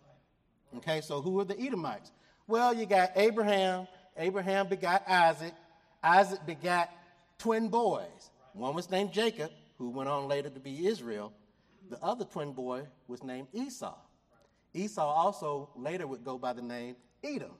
[0.76, 2.10] Okay, so who are the Edomites?
[2.46, 3.87] Well, you got Abraham.
[4.16, 5.54] Abraham begot Isaac.
[6.02, 6.90] Isaac begot
[7.38, 8.30] twin boys.
[8.52, 9.50] One was named Jacob,
[9.85, 11.31] who went on later to be Israel.
[11.90, 13.94] The other twin boy was named Esau.
[14.73, 17.53] Esau also later would go by the name Edom.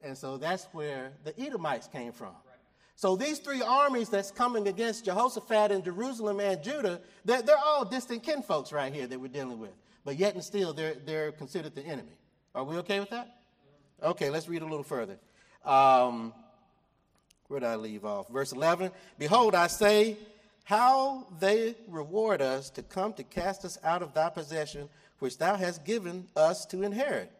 [0.00, 2.34] And so that's where the Edomites came from.
[2.94, 7.84] So these three armies that's coming against Jehoshaphat in Jerusalem and Judah, they're, they're all
[7.84, 9.72] distant kinfolks right here that we're dealing with.
[10.04, 12.16] But yet and still, they're, they're considered the enemy.
[12.54, 13.40] Are we okay with that?
[14.02, 15.18] Okay, let's read a little further.
[15.64, 16.32] Um,
[17.48, 18.28] where did I leave off?
[18.28, 20.16] Verse 11 Behold, I say,
[20.66, 24.88] how they reward us to come to cast us out of thy possession,
[25.20, 27.30] which thou hast given us to inherit.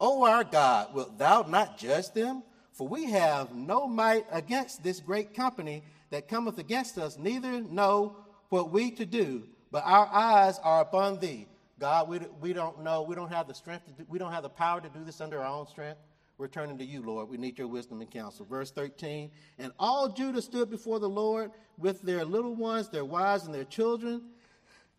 [0.00, 2.42] O our God, wilt thou not judge them?
[2.72, 8.16] For we have no might against this great company that cometh against us, neither know
[8.48, 11.46] what we to do, but our eyes are upon thee.
[11.78, 14.48] God, we, we don't know, we don't have the strength do, we don't have the
[14.48, 16.00] power to do this under our own strength.
[16.38, 17.30] We're turning to you, Lord.
[17.30, 18.44] We need your wisdom and counsel.
[18.44, 23.46] Verse 13 And all Judah stood before the Lord with their little ones, their wives,
[23.46, 24.22] and their children.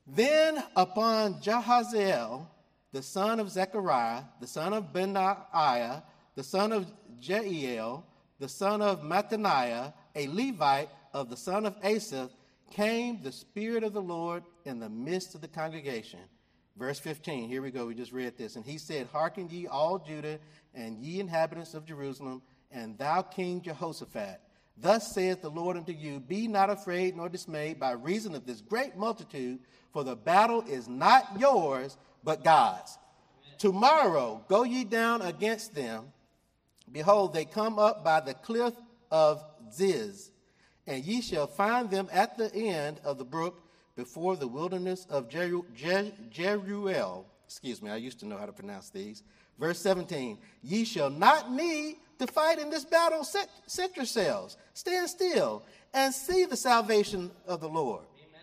[0.08, 2.48] Then upon Jahaziel,
[2.92, 6.04] the son of Zechariah, the son of Benaiah,
[6.36, 6.88] the son of
[7.22, 8.04] Jeiel,
[8.40, 12.32] the son of Mattaniah, a Levite of the son of Asaph
[12.72, 16.20] came the Spirit of the Lord in the midst of the congregation.
[16.78, 18.55] Verse 15, here we go, we just read this.
[18.55, 20.38] And he said, Hearken ye all Judah,
[20.75, 24.39] and ye inhabitants of Jerusalem, and thou King Jehoshaphat.
[24.80, 28.61] Thus saith the Lord unto you Be not afraid nor dismayed by reason of this
[28.61, 29.59] great multitude,
[29.91, 32.95] for the battle is not yours, but God's.
[33.57, 36.05] Tomorrow go ye down against them.
[36.91, 38.73] Behold, they come up by the cliff
[39.09, 40.30] of Ziz,
[40.86, 43.66] and ye shall find them at the end of the brook
[43.98, 47.26] before the wilderness of Jeru- Jer- Jeruel.
[47.45, 49.24] Excuse me, I used to know how to pronounce these.
[49.60, 53.24] Verse 17 Ye shall not need to fight in this battle.
[53.26, 58.04] Set, set yourselves, stand still, and see the salvation of the Lord.
[58.20, 58.41] Amen.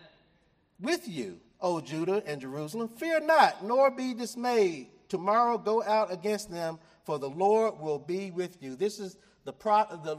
[0.79, 4.89] With you, O Judah and Jerusalem, fear not, nor be dismayed.
[5.07, 8.75] Tomorrow go out against them, for the Lord will be with you.
[8.75, 10.17] This is the, pro- the,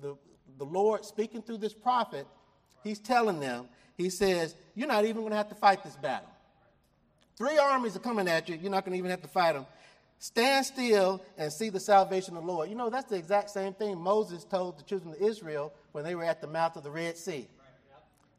[0.00, 0.16] the,
[0.58, 2.26] the Lord speaking through this prophet.
[2.84, 6.28] He's telling them, He says, You're not even going to have to fight this battle.
[7.36, 8.56] Three armies are coming at you.
[8.56, 9.66] You're not going to even have to fight them.
[10.18, 12.70] Stand still and see the salvation of the Lord.
[12.70, 16.14] You know, that's the exact same thing Moses told the children of Israel when they
[16.14, 17.46] were at the mouth of the Red Sea.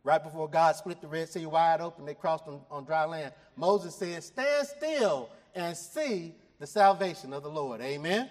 [0.03, 3.33] Right before God split the Red Sea wide open, they crossed on, on dry land.
[3.55, 7.81] Moses said, Stand still and see the salvation of the Lord.
[7.81, 8.29] Amen.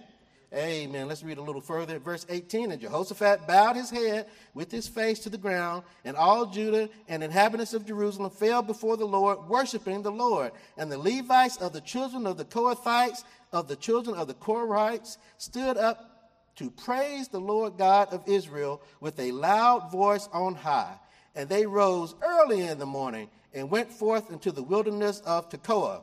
[0.55, 1.09] Amen.
[1.09, 1.99] Let's read a little further.
[1.99, 6.47] Verse 18 And Jehoshaphat bowed his head with his face to the ground, and all
[6.47, 10.53] Judah and inhabitants of Jerusalem fell before the Lord, worshiping the Lord.
[10.77, 15.19] And the Levites of the children of the Kohathites, of the children of the Korhites,
[15.37, 20.97] stood up to praise the Lord God of Israel with a loud voice on high.
[21.35, 26.03] And they rose early in the morning and went forth into the wilderness of Tekoa.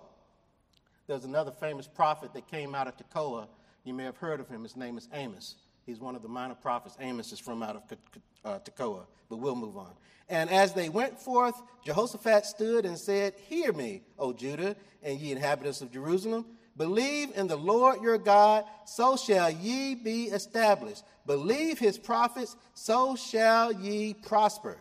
[1.08, 3.48] There's another famous prophet that came out of Tekoa
[3.84, 4.64] you may have heard of him.
[4.64, 5.56] His name is Amos.
[5.86, 6.98] He's one of the minor prophets.
[7.00, 7.98] Amos is from out of
[8.46, 9.92] uh, Tekoa, but we'll move on.
[10.30, 15.32] And as they went forth, Jehoshaphat stood and said, Hear me, O Judah, and ye
[15.32, 16.46] inhabitants of Jerusalem.
[16.78, 21.04] Believe in the Lord your God, so shall ye be established.
[21.26, 24.78] Believe his prophets, so shall ye prosper.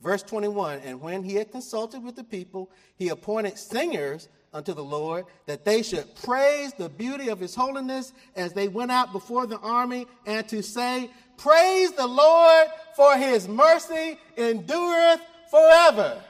[0.00, 4.84] Verse 21 And when he had consulted with the people, he appointed singers unto the
[4.84, 9.46] Lord, that they should praise the beauty of his holiness as they went out before
[9.46, 16.22] the army, and to say, Praise the Lord, for his mercy endureth forever.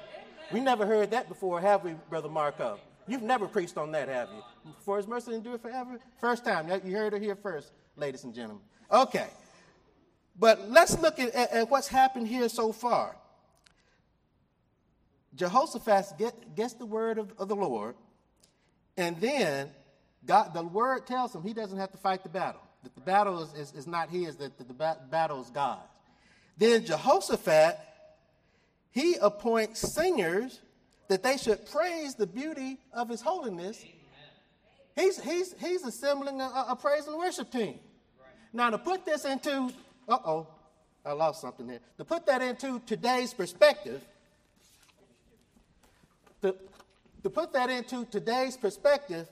[0.51, 2.79] We never heard that before, have we, Brother Marco?
[3.07, 4.73] You've never preached on that, have you?
[4.81, 5.99] For his mercy endureth forever?
[6.19, 6.69] First time.
[6.85, 8.63] You heard it here first, ladies and gentlemen.
[8.91, 9.29] Okay.
[10.39, 13.17] But let's look at, at, at what's happened here so far.
[15.35, 17.97] Jehoshaphat get, gets the word of, of the Lord,
[18.97, 19.71] and then
[20.27, 22.61] God, the word tells him he doesn't have to fight the battle.
[22.83, 25.83] That the battle is, is, is not his, that the, the battle is God's.
[26.57, 27.79] Then Jehoshaphat,
[28.91, 30.61] he appoints singers
[31.09, 33.85] that they should praise the beauty of his holiness.
[34.97, 37.79] He's, he's, he's assembling a, a praise and worship team.
[38.53, 39.71] Now, to put this into,
[40.09, 40.47] uh oh,
[41.05, 41.81] I lost something there.
[41.99, 44.05] To put that into today's perspective,
[47.25, 49.27] to put that into today's perspective,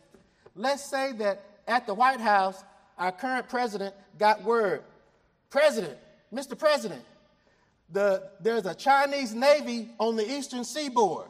[0.57, 2.65] let's say that at the White House,
[2.99, 4.83] our current president got word
[5.51, 5.99] President,
[6.33, 6.59] Mr.
[6.59, 7.03] President,
[7.91, 11.27] the, there's a Chinese Navy on the eastern seaboard.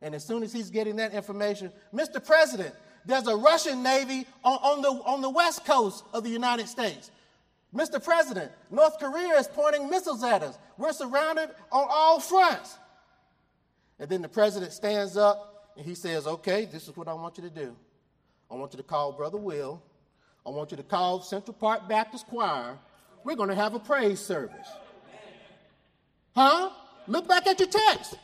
[0.00, 2.24] And as soon as he's getting that information, Mr.
[2.24, 2.72] President,
[3.04, 7.10] there's a Russian Navy on, on, the, on the west coast of the United States.
[7.74, 8.02] Mr.
[8.02, 10.56] President, North Korea is pointing missiles at us.
[10.78, 12.78] We're surrounded on all fronts.
[13.98, 17.36] And then the president stands up and he says, Okay, this is what I want
[17.38, 17.74] you to do.
[18.50, 19.82] I want you to call Brother Will.
[20.46, 22.78] I want you to call Central Park Baptist Choir.
[23.24, 24.68] We're going to have a praise service.
[26.34, 26.70] Huh?
[27.06, 28.16] Look back at your text.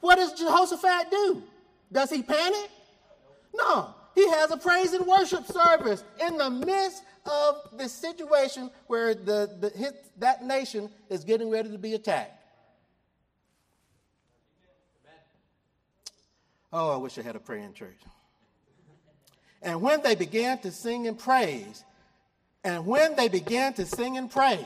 [0.00, 1.42] What does Jehoshaphat do?
[1.90, 2.70] Does he panic?
[3.54, 3.94] No.
[4.14, 9.56] He has a praise and worship service in the midst of this situation where the,
[9.60, 12.37] the, his, that nation is getting ready to be attacked.
[16.72, 17.98] Oh, I wish I had a praying church.
[19.62, 21.84] And when they began to sing and praise,
[22.62, 24.64] and when they began to sing and praise,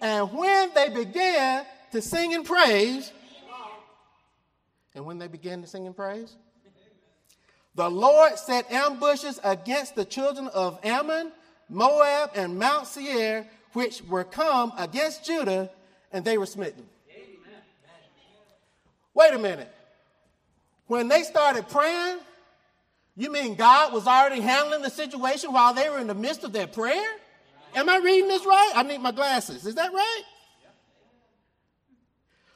[0.00, 3.12] and when they began to sing and praise,
[4.94, 6.34] and when they began to sing and praise,
[7.76, 11.30] the Lord set ambushes against the children of Ammon,
[11.68, 15.70] Moab, and Mount Seir, which were come against Judah,
[16.12, 16.84] and they were smitten.
[19.14, 19.72] Wait a minute.
[20.90, 22.18] When they started praying,
[23.16, 26.52] you mean God was already handling the situation while they were in the midst of
[26.52, 27.06] their prayer?
[27.76, 28.72] Am I reading this right?
[28.74, 29.64] I need my glasses.
[29.66, 30.22] Is that right?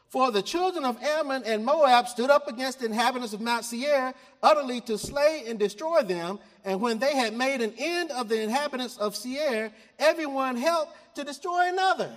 [0.09, 4.13] For the children of Ammon and Moab stood up against the inhabitants of Mount Seir,
[4.43, 6.41] utterly to slay and destroy them.
[6.65, 9.71] And when they had made an end of the inhabitants of Seir,
[10.01, 12.11] everyone helped to destroy another.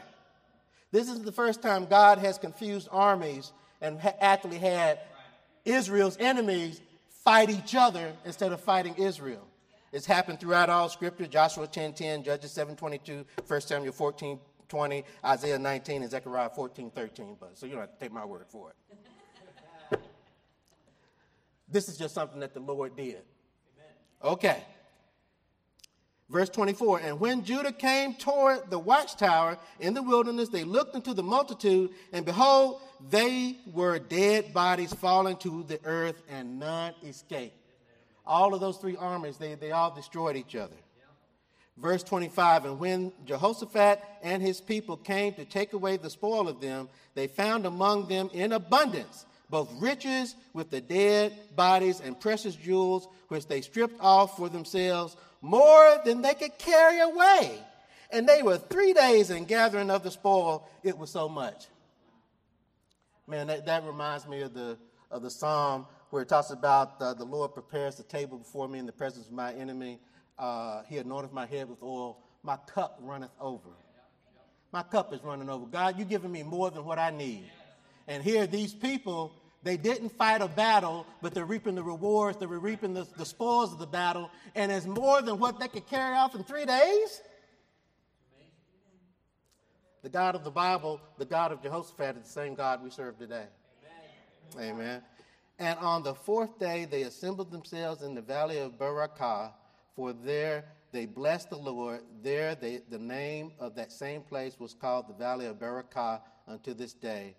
[0.91, 3.51] This is the first time God has confused armies
[3.81, 4.97] and actually had
[5.67, 6.81] Israel's enemies
[7.23, 9.45] fight each other instead of fighting Israel.
[9.91, 15.03] It's happened throughout all scripture Joshua 10 10, Judges 7 22, 1 Samuel 14 20,
[15.23, 17.37] Isaiah 19, and Zechariah 14, 13.
[17.39, 18.73] But, so you don't have to take my word for
[19.91, 19.99] it.
[21.69, 23.21] this is just something that the Lord did.
[24.23, 24.63] Okay.
[26.29, 31.13] Verse 24, and when Judah came toward the watchtower in the wilderness, they looked into
[31.13, 37.55] the multitude, and behold, they were dead bodies falling to the earth, and none escaped.
[38.25, 40.75] All of those three armies, they, they all destroyed each other.
[41.77, 46.59] Verse 25 And when Jehoshaphat and his people came to take away the spoil of
[46.59, 52.55] them, they found among them in abundance both riches with the dead bodies and precious
[52.55, 57.59] jewels, which they stripped off for themselves, more than they could carry away.
[58.11, 61.67] And they were three days in gathering of the spoil, it was so much.
[63.27, 64.77] Man, that, that reminds me of the,
[65.11, 68.79] of the psalm where it talks about uh, the Lord prepares the table before me
[68.79, 69.99] in the presence of my enemy
[70.37, 72.17] uh, he anointed my head with oil.
[72.43, 73.69] My cup runneth over.
[74.71, 75.65] My cup is running over.
[75.65, 77.49] God, you've given me more than what I need.
[78.07, 79.33] And here, these people,
[79.67, 83.73] they didn't fight a battle, but they're reaping the rewards, they're reaping the, the spoils
[83.73, 87.21] of the battle, and it's more than what they could carry off in three days.
[90.03, 93.17] The God of the Bible, the God of Jehoshaphat, is the same God we serve
[93.17, 93.45] today.
[94.55, 94.75] Amen.
[94.75, 95.01] Amen.
[95.59, 99.51] And on the fourth day, they assembled themselves in the valley of Berachah
[99.97, 102.01] for there they blessed the Lord.
[102.21, 106.73] There they, the name of that same place was called the Valley of Berachah unto
[106.75, 107.35] this day.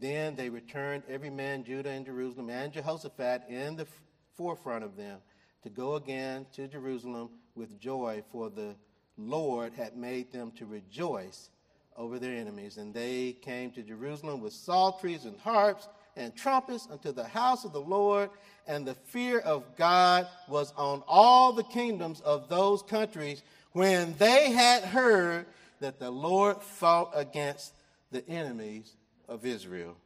[0.00, 3.86] Then they returned, every man, Judah and Jerusalem, and Jehoshaphat in the
[4.34, 5.18] forefront of them,
[5.62, 8.76] to go again to Jerusalem with joy, for the
[9.16, 11.50] Lord had made them to rejoice
[11.96, 12.76] over their enemies.
[12.76, 17.72] And they came to Jerusalem with psalteries and harps and trumpets unto the house of
[17.72, 18.30] the Lord,
[18.66, 23.42] and the fear of God was on all the kingdoms of those countries
[23.72, 25.46] when they had heard
[25.80, 27.74] that the Lord fought against
[28.10, 28.94] the enemies
[29.28, 29.96] of Israel.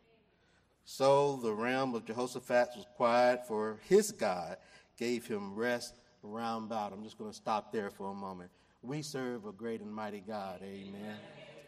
[0.85, 4.57] So the realm of Jehoshaphat was quiet, for his God
[4.99, 6.93] gave him rest round about.
[6.93, 8.51] I'm just going to stop there for a moment.
[8.83, 10.61] We serve a great and mighty God.
[10.63, 11.17] Amen.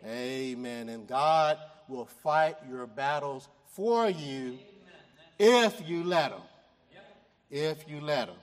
[0.05, 0.17] Amen.
[0.17, 0.89] Amen.
[0.89, 4.59] And God will fight your battles for you
[5.39, 6.41] if you let Him.
[7.51, 8.37] If you let Him.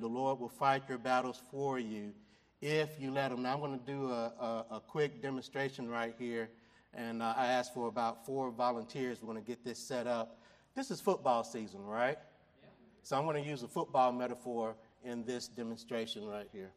[0.00, 2.12] The Lord will fight your battles for you
[2.60, 3.42] if you let Him.
[3.42, 6.48] Now, I'm going to do a, a, a quick demonstration right here.
[6.96, 9.20] And uh, I asked for about four volunteers.
[9.20, 10.38] We're going to get this set up.
[10.74, 12.18] This is football season, right?
[12.62, 12.68] Yeah.
[13.02, 16.70] So I'm going to use a football metaphor in this demonstration right here.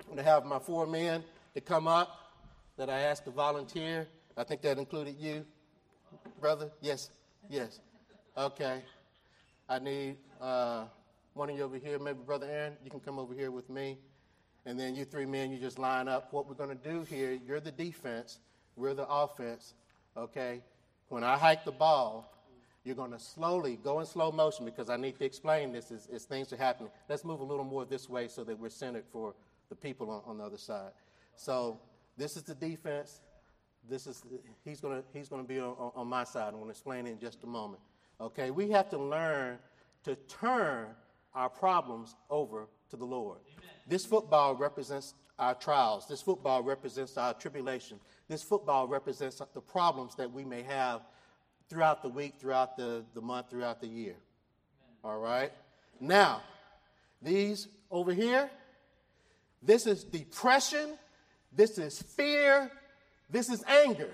[0.00, 1.22] I'm going to have my four men
[1.54, 2.08] to come up
[2.76, 4.06] that I asked to volunteer.
[4.36, 5.44] I think that included you
[6.40, 6.70] brother?
[6.80, 7.10] Yes,
[7.48, 7.80] yes.
[8.36, 8.82] Okay.
[9.68, 10.84] I need uh,
[11.34, 12.76] one of you over here, maybe Brother Aaron.
[12.84, 13.98] You can come over here with me.
[14.64, 16.32] And then you three men, you just line up.
[16.32, 18.38] What we're going to do here, you're the defense,
[18.76, 19.74] we're the offense.
[20.16, 20.62] Okay?
[21.08, 22.32] When I hike the ball,
[22.84, 26.08] you're going to slowly go in slow motion because I need to explain this as,
[26.12, 26.90] as, things are happening.
[27.08, 29.34] Let's move a little more this way so that we're centered for
[29.68, 30.92] the people on, on the other side.
[31.34, 31.80] So
[32.16, 33.20] this is the defense
[33.88, 34.22] this is
[34.64, 36.48] he's going to he's going to be on, on my side.
[36.48, 37.80] I'm going to explain it in just a moment.
[38.20, 39.58] Okay, we have to learn
[40.04, 40.88] to turn
[41.34, 43.38] our problems over to the Lord.
[43.46, 43.70] Amen.
[43.86, 46.06] This football represents our trials.
[46.06, 48.00] This football represents our tribulation.
[48.28, 51.02] This football represents the problems that we may have
[51.68, 54.14] throughout the week, throughout the, the month, throughout the year.
[55.04, 55.14] Amen.
[55.14, 55.52] All right?
[56.00, 56.42] Now,
[57.22, 58.50] these over here,
[59.62, 60.98] this is depression,
[61.52, 62.70] this is fear,
[63.30, 64.10] this is anger.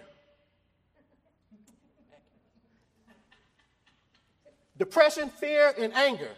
[4.79, 6.31] Depression, fear, and anger.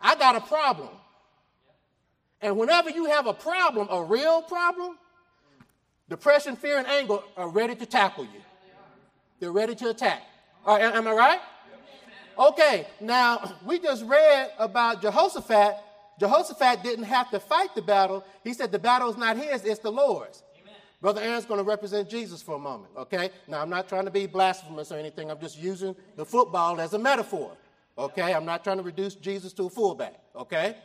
[0.00, 0.90] I got a problem.
[2.40, 4.98] And whenever you have a problem, a real problem,
[6.08, 8.42] depression, fear, and anger are ready to tackle you.
[9.40, 10.22] They're ready to attack.
[10.66, 11.40] Right, am I right?
[12.38, 15.76] Okay, now we just read about Jehoshaphat.
[16.18, 18.24] Jehoshaphat didn't have to fight the battle.
[18.44, 20.42] He said the battle is not his, it's the Lord's.
[21.00, 23.30] Brother Aaron's going to represent Jesus for a moment, okay?
[23.46, 25.30] Now, I'm not trying to be blasphemous or anything.
[25.30, 27.52] I'm just using the football as a metaphor,
[27.98, 28.34] okay?
[28.34, 30.76] I'm not trying to reduce Jesus to a fullback, okay?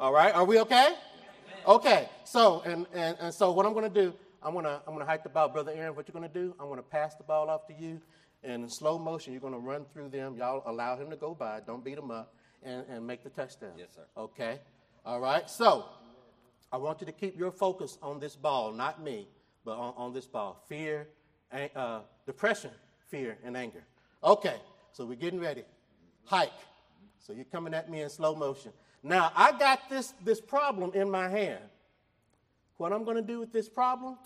[0.00, 0.94] All right, are we okay?
[1.66, 4.14] Okay, so, and, and, and so what I'm going to do,
[4.44, 5.48] I'm to I'm gonna hike the ball.
[5.48, 8.00] Brother Aaron, what you're going to do, I'm to pass the ball off to you,
[8.42, 10.36] And in slow motion, you're going to run through them.
[10.36, 11.60] Y'all allow him to go by.
[11.66, 13.72] Don't beat him up and, and make the touchdown.
[13.78, 14.04] Yes, sir.
[14.16, 14.60] Okay?
[15.06, 15.48] All right?
[15.48, 15.86] So,
[16.70, 19.28] I want you to keep your focus on this ball, not me,
[19.64, 20.62] but on, on this ball.
[20.68, 21.06] Fear,
[21.74, 22.70] uh, depression,
[23.08, 23.84] fear, and anger.
[24.22, 24.56] Okay,
[24.92, 25.62] so we're getting ready.
[26.24, 26.50] Hike.
[27.18, 28.72] So you're coming at me in slow motion.
[29.02, 31.62] Now, I got this, this problem in my hand.
[32.76, 34.18] What I'm going to do with this problem,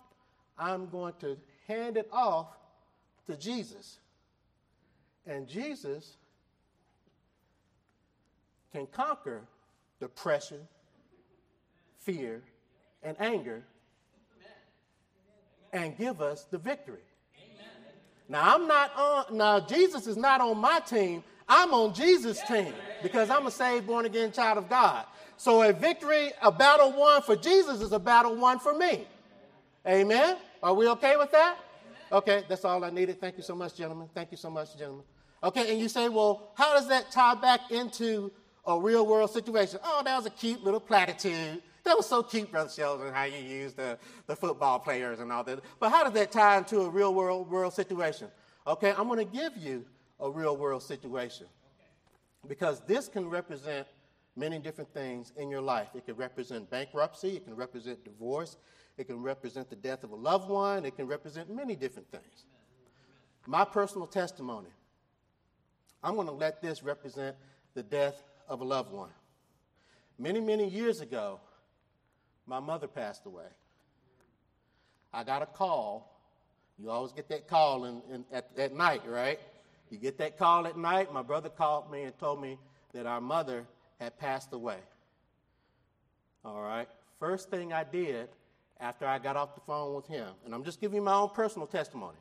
[0.59, 1.37] I'm going to
[1.67, 2.49] hand it off
[3.27, 3.99] to Jesus.
[5.27, 6.17] And Jesus
[8.73, 9.43] can conquer
[10.01, 10.61] depression,
[11.99, 12.43] fear,
[13.03, 13.63] and anger
[15.73, 17.01] and give us the victory.
[18.29, 21.23] Now I'm not on now Jesus is not on my team.
[21.49, 25.07] I'm on Jesus' team because I'm a saved, born again child of God.
[25.39, 29.07] So a victory, a battle won for Jesus is a battle won for me.
[29.87, 30.37] Amen.
[30.63, 31.57] Are we okay with that?
[32.11, 33.21] Okay, that's all I needed.
[33.21, 34.09] Thank you so much, gentlemen.
[34.15, 35.05] Thank you so much, gentlemen.
[35.43, 38.33] Okay, and you say, well, how does that tie back into
[38.67, 39.79] a real world situation?
[39.85, 41.63] Oh, that was a cute little platitude.
[41.85, 45.45] That was so cute, Brother Sheldon, how you use the, the football players and all
[45.45, 45.61] that.
[45.79, 48.29] But how does that tie into a real world, world situation?
[48.67, 49.85] Okay, I'm going to give you
[50.19, 51.47] a real world situation
[52.49, 53.87] because this can represent
[54.37, 55.89] many different things in your life.
[55.95, 58.57] It can represent bankruptcy, it can represent divorce,
[58.99, 62.45] it can represent the death of a loved one, it can represent many different things.
[63.47, 64.71] My personal testimony,
[66.03, 67.37] I'm going to let this represent
[67.75, 69.11] the death of a loved one.
[70.19, 71.41] Many, many years ago,
[72.47, 73.47] my mother passed away.
[75.13, 76.21] I got a call.
[76.79, 79.39] You always get that call in, in, at, at night, right?
[79.91, 81.13] You get that call at night.
[81.13, 82.59] My brother called me and told me
[82.93, 83.65] that our mother
[84.01, 84.79] had passed away.
[86.45, 86.89] All right.
[87.19, 88.29] First thing I did
[88.81, 91.31] after I got off the phone with him, and I'm just giving you my own
[91.35, 92.19] personal testimony.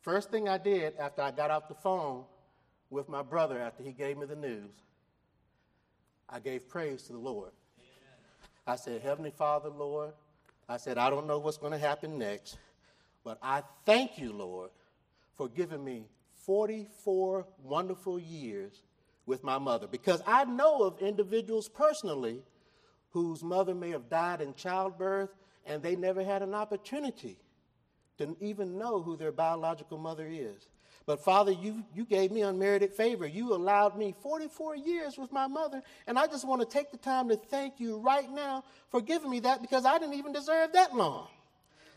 [0.00, 2.24] First thing I did after I got off the phone
[2.88, 4.72] with my brother after he gave me the news,
[6.28, 7.50] I gave praise to the Lord.
[8.66, 10.12] I said, Heavenly Father, Lord,
[10.68, 12.56] I said, I don't know what's going to happen next,
[13.24, 14.70] but I thank you, Lord,
[15.36, 16.06] for giving me
[16.46, 18.82] 44 wonderful years
[19.26, 19.86] with my mother.
[19.86, 22.42] Because I know of individuals personally
[23.10, 25.30] whose mother may have died in childbirth
[25.66, 27.36] and they never had an opportunity
[28.18, 30.68] to even know who their biological mother is.
[31.06, 33.26] But Father, you, you gave me unmerited favor.
[33.26, 35.82] You allowed me 44 years with my mother.
[36.06, 39.30] And I just want to take the time to thank you right now for giving
[39.30, 41.28] me that because I didn't even deserve that long.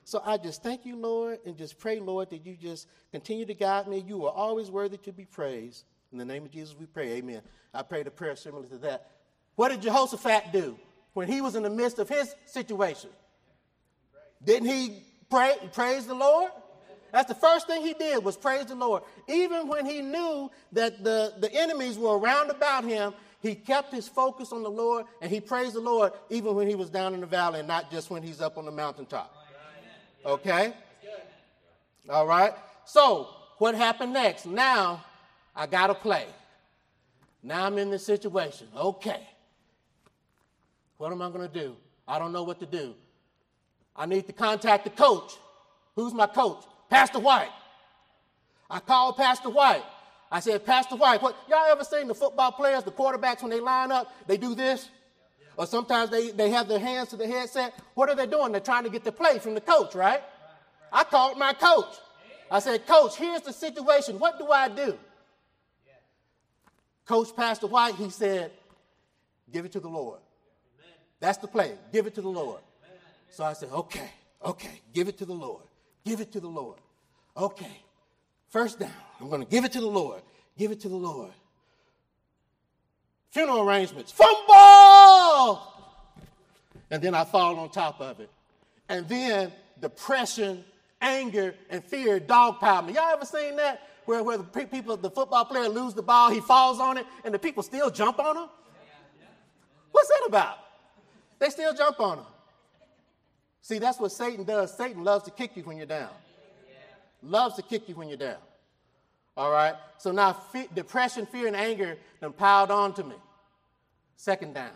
[0.05, 3.53] So I just thank you, Lord, and just pray, Lord, that you just continue to
[3.53, 4.03] guide me.
[4.05, 5.85] You are always worthy to be praised.
[6.11, 7.13] In the name of Jesus, we pray.
[7.13, 7.41] Amen.
[7.73, 9.11] I prayed a prayer similar to that.
[9.55, 10.77] What did Jehoshaphat do
[11.13, 13.09] when he was in the midst of his situation?
[14.45, 16.51] Didn't he pray, praise the Lord?
[17.11, 19.03] That's the first thing he did was praise the Lord.
[19.27, 24.07] Even when he knew that the, the enemies were around about him, he kept his
[24.07, 27.19] focus on the Lord and he praised the Lord even when he was down in
[27.19, 29.35] the valley and not just when he's up on the mountaintop.
[30.25, 30.73] Okay?
[32.09, 32.53] All right?
[32.85, 33.27] So,
[33.59, 34.45] what happened next?
[34.45, 35.03] Now,
[35.55, 36.25] I got to play.
[37.43, 38.67] Now I'm in this situation.
[38.75, 39.27] Okay.
[40.97, 41.75] What am I going to do?
[42.07, 42.95] I don't know what to do.
[43.95, 45.33] I need to contact the coach.
[45.95, 46.63] Who's my coach?
[46.89, 47.51] Pastor White.
[48.69, 49.83] I called Pastor White.
[50.31, 53.59] I said, Pastor White, what y'all ever seen the football players, the quarterbacks, when they
[53.59, 54.89] line up, they do this?
[55.57, 57.73] Or sometimes they, they have their hands to the headset.
[57.93, 58.51] What are they doing?
[58.51, 60.21] They're trying to get the play from the coach, right?
[60.91, 61.95] I called my coach.
[62.49, 64.19] I said, Coach, here's the situation.
[64.19, 64.97] What do I do?
[67.05, 68.51] Coach Pastor White, he said,
[69.51, 70.19] Give it to the Lord.
[71.19, 71.73] That's the play.
[71.91, 72.59] Give it to the Lord.
[73.33, 74.11] So I said, Okay,
[74.45, 75.63] okay, give it to the Lord.
[76.05, 76.77] Give it to the Lord.
[77.35, 77.81] Okay.
[78.49, 78.91] First down.
[79.19, 80.21] I'm going to give it to the Lord.
[80.55, 81.31] Give it to the Lord.
[83.31, 84.11] Funeral arrangements.
[84.11, 85.59] Fumble!
[86.91, 88.29] And then I fall on top of it.
[88.87, 90.63] And then depression,
[91.01, 92.93] anger, and fear dogpile me.
[92.93, 93.89] Y'all ever seen that?
[94.05, 97.33] Where, where the people, the football player lose the ball, he falls on it, and
[97.33, 98.49] the people still jump on him?
[99.91, 100.59] What's that about?
[101.39, 102.25] They still jump on him.
[103.63, 104.75] See, that's what Satan does.
[104.75, 106.09] Satan loves to kick you when you're down.
[107.23, 108.35] Loves to kick you when you're down.
[109.37, 109.73] All right?
[109.97, 113.15] So now fe- depression, fear, and anger then piled on to me.
[114.17, 114.73] Second down.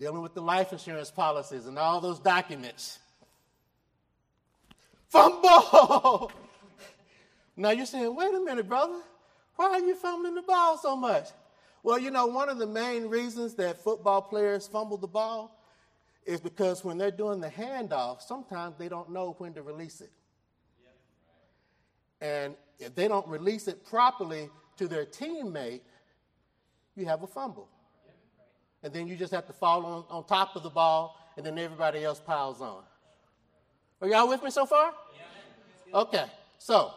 [0.00, 2.98] Dealing with the life insurance policies and all those documents.
[5.08, 6.32] Fumble!
[7.56, 9.00] now you're saying, wait a minute, brother.
[9.54, 11.28] Why are you fumbling the ball so much?
[11.84, 15.56] Well, you know, one of the main reasons that football players fumble the ball
[16.24, 20.10] is because when they're doing the handoff, sometimes they don't know when to release it.
[22.20, 25.80] And if they don't release it properly to their teammate,
[26.94, 27.68] you have a fumble.
[28.82, 31.58] And then you just have to fall on, on top of the ball, and then
[31.58, 32.82] everybody else piles on.
[34.00, 34.92] Are y'all with me so far?
[35.94, 36.24] Okay,
[36.58, 36.92] so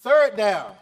[0.00, 0.74] third down.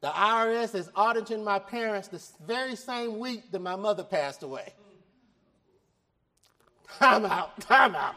[0.00, 4.72] The IRS is auditing my parents the very same week that my mother passed away.
[6.98, 8.14] Time out, time out.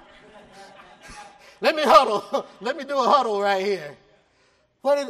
[1.59, 2.45] Let me huddle.
[2.61, 3.95] Let me do a huddle right here.
[4.81, 5.07] What, did,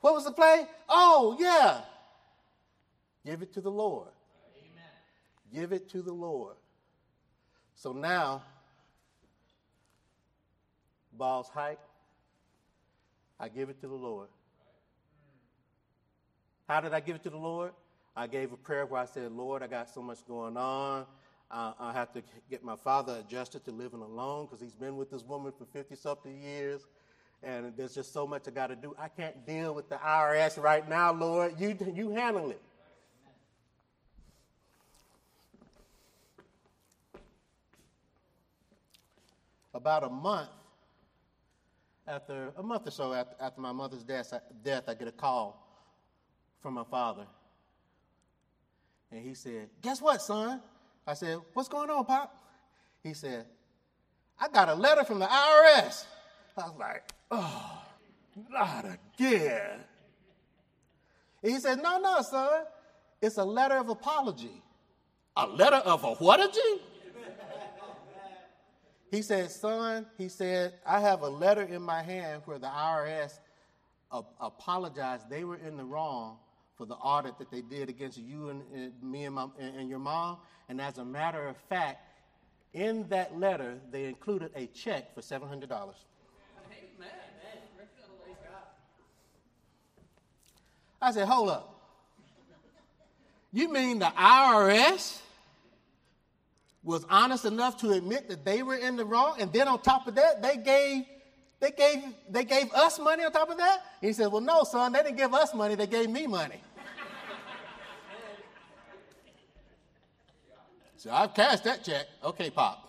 [0.00, 0.66] what was the play?
[0.88, 1.82] Oh, yeah.
[3.24, 4.08] Give it to the Lord.
[4.56, 5.54] Amen.
[5.54, 6.56] Give it to the Lord.
[7.74, 8.42] So now,
[11.12, 11.80] balls hike.
[13.38, 14.28] I give it to the Lord.
[16.70, 17.72] How did I give it to the Lord?
[18.14, 21.04] I gave a prayer where I said, Lord, I got so much going on.
[21.50, 25.10] Uh, I have to get my father adjusted to living alone because he's been with
[25.10, 26.82] this woman for 50 something years.
[27.42, 28.94] And there's just so much I got to do.
[29.00, 31.58] I can't deal with the IRS right now, Lord.
[31.58, 32.62] You, you handle it.
[39.74, 40.50] About a month
[42.06, 45.66] after, a month or so after, after my mother's death, death, I get a call
[46.62, 47.26] from my father.
[49.10, 50.60] And he said, Guess what, son?
[51.06, 52.36] I said, What's going on, Pop?
[53.02, 53.46] He said,
[54.38, 56.04] I got a letter from the IRS.
[56.56, 57.82] I was like, Oh,
[58.50, 59.80] not again.
[61.42, 62.64] And he said, No, no, son.
[63.20, 64.62] It's a letter of apology.
[65.36, 66.80] A letter of a whatagy?
[69.10, 73.38] he said, Son, he said, I have a letter in my hand where the IRS
[74.40, 75.28] apologized.
[75.28, 76.38] They were in the wrong
[76.80, 79.88] for the audit that they did against you and, and me and, my, and, and
[79.90, 80.38] your mom.
[80.70, 81.98] And as a matter of fact,
[82.72, 85.92] in that letter, they included a check for $700.
[91.02, 91.76] I said, hold up.
[93.52, 95.20] You mean the IRS
[96.82, 100.06] was honest enough to admit that they were in the wrong, and then on top
[100.06, 101.04] of that, they gave
[101.60, 103.84] they gave they gave us money on top of that?
[104.00, 106.60] he said, Well, no, son, they didn't give us money, they gave me money.
[111.00, 112.04] So I've cashed that check.
[112.22, 112.86] Okay, Pop.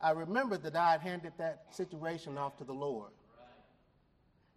[0.00, 3.10] I remembered that I had handed that situation off to the Lord.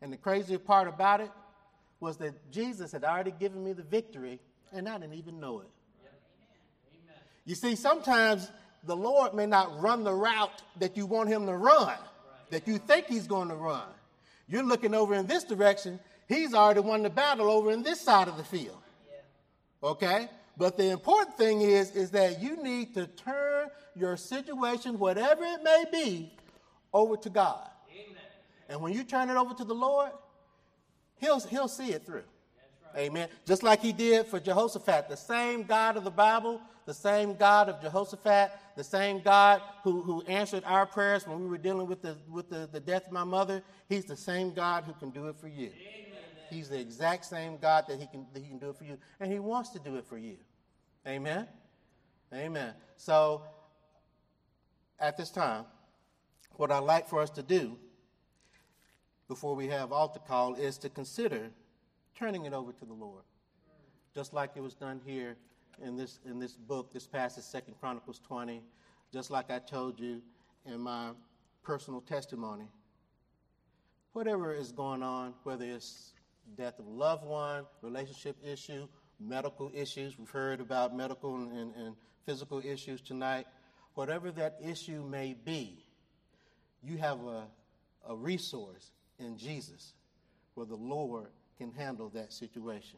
[0.01, 1.29] And the crazy part about it
[1.99, 4.39] was that Jesus had already given me the victory,
[4.71, 5.67] and I didn't even know it.
[7.43, 8.49] You see, sometimes
[8.85, 11.97] the Lord may not run the route that you want him to run,
[12.51, 13.89] that you think he's going to run.
[14.47, 18.29] You're looking over in this direction, he's already won the battle over in this side
[18.29, 18.77] of the field.
[19.83, 20.29] Okay?
[20.55, 25.63] But the important thing is, is that you need to turn your situation, whatever it
[25.63, 26.33] may be,
[26.93, 27.69] over to God.
[27.91, 28.21] Amen.
[28.69, 30.11] And when you turn it over to the Lord,
[31.19, 32.23] He'll, he'll see it through.
[32.93, 33.05] Right.
[33.05, 33.29] Amen.
[33.45, 37.69] Just like He did for Jehoshaphat, the same God of the Bible, the same God
[37.69, 42.01] of Jehoshaphat, the same God who, who answered our prayers when we were dealing with
[42.01, 45.27] the, with the, the death of my mother, He's the same God who can do
[45.27, 45.67] it for you.
[45.67, 46.02] Amen.
[46.53, 48.97] He's the exact same God that he can, that he can do it for you,
[49.19, 50.37] and He wants to do it for you.
[51.07, 51.47] Amen?
[52.33, 52.73] Amen.
[52.95, 53.43] So,
[54.99, 55.65] at this time,
[56.55, 57.77] what I'd like for us to do
[59.27, 61.49] before we have altar call is to consider
[62.15, 63.23] turning it over to the Lord.
[64.13, 65.35] Just like it was done here
[65.83, 68.61] in this, in this book, this passage, Second Chronicles 20,
[69.11, 70.21] just like I told you
[70.65, 71.09] in my
[71.63, 72.67] personal testimony.
[74.13, 76.12] Whatever is going on, whether it's
[76.57, 78.87] death of a loved one, relationship issue,
[79.19, 80.17] medical issues.
[80.17, 83.45] We've heard about medical and, and, physical issues tonight.
[83.95, 85.83] Whatever that issue may be,
[86.81, 87.43] you have a,
[88.07, 89.93] a resource in Jesus
[90.53, 91.27] where the Lord
[91.57, 92.97] can handle that situation.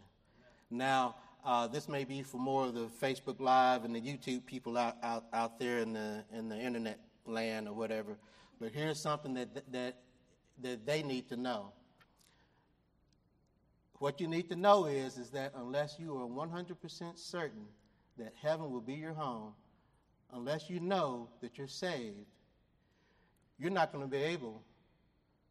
[0.70, 4.78] Now, uh, this may be for more of the Facebook Live and the YouTube people
[4.78, 8.18] out, out, out there in the, in the internet land or whatever.
[8.60, 9.96] But here's something that, that,
[10.62, 11.72] that they need to know.
[14.00, 17.66] What you need to know is, is that unless you are 100% certain
[18.18, 19.54] that heaven will be your home,
[20.34, 22.26] unless you know that you're saved,
[23.58, 24.62] you're not going to be able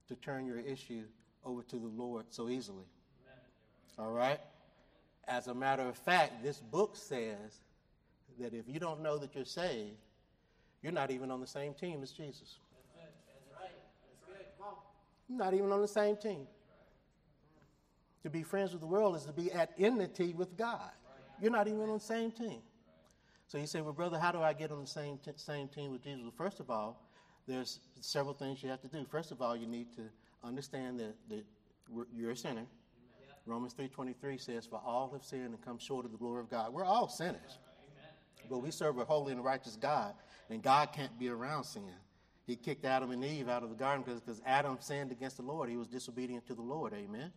[0.09, 1.05] to turn your issue
[1.45, 2.85] over to the Lord so easily.
[3.99, 4.41] All right?
[5.27, 7.61] As a matter of fact, this book says
[8.39, 9.97] that if you don't know that you're saved,
[10.83, 12.59] you're not even on the same team as Jesus.
[12.97, 13.71] That's, That's right.
[14.29, 14.75] That's good.
[15.29, 16.47] You're not even on the same team.
[18.25, 20.91] To be friends with the world is to be at enmity with God.
[21.41, 22.63] You're not even on the same team.
[23.47, 25.93] So you say, well, brother, how do I get on the same, t- same team
[25.93, 26.23] with Jesus?
[26.23, 27.03] Well, first of all,
[27.47, 29.05] there's several things you have to do.
[29.11, 30.03] First of all, you need to
[30.43, 31.45] understand that, that
[32.17, 32.65] you're a sinner.
[33.45, 36.73] Romans 3.23 says, For all have sinned and come short of the glory of God.
[36.73, 37.59] We're all sinners.
[38.49, 40.15] But we serve a holy and righteous God,
[40.49, 41.83] and God can't be around sin.
[42.47, 45.69] He kicked Adam and Eve out of the garden because Adam sinned against the Lord.
[45.69, 46.95] He was disobedient to the Lord.
[46.95, 47.31] Amen.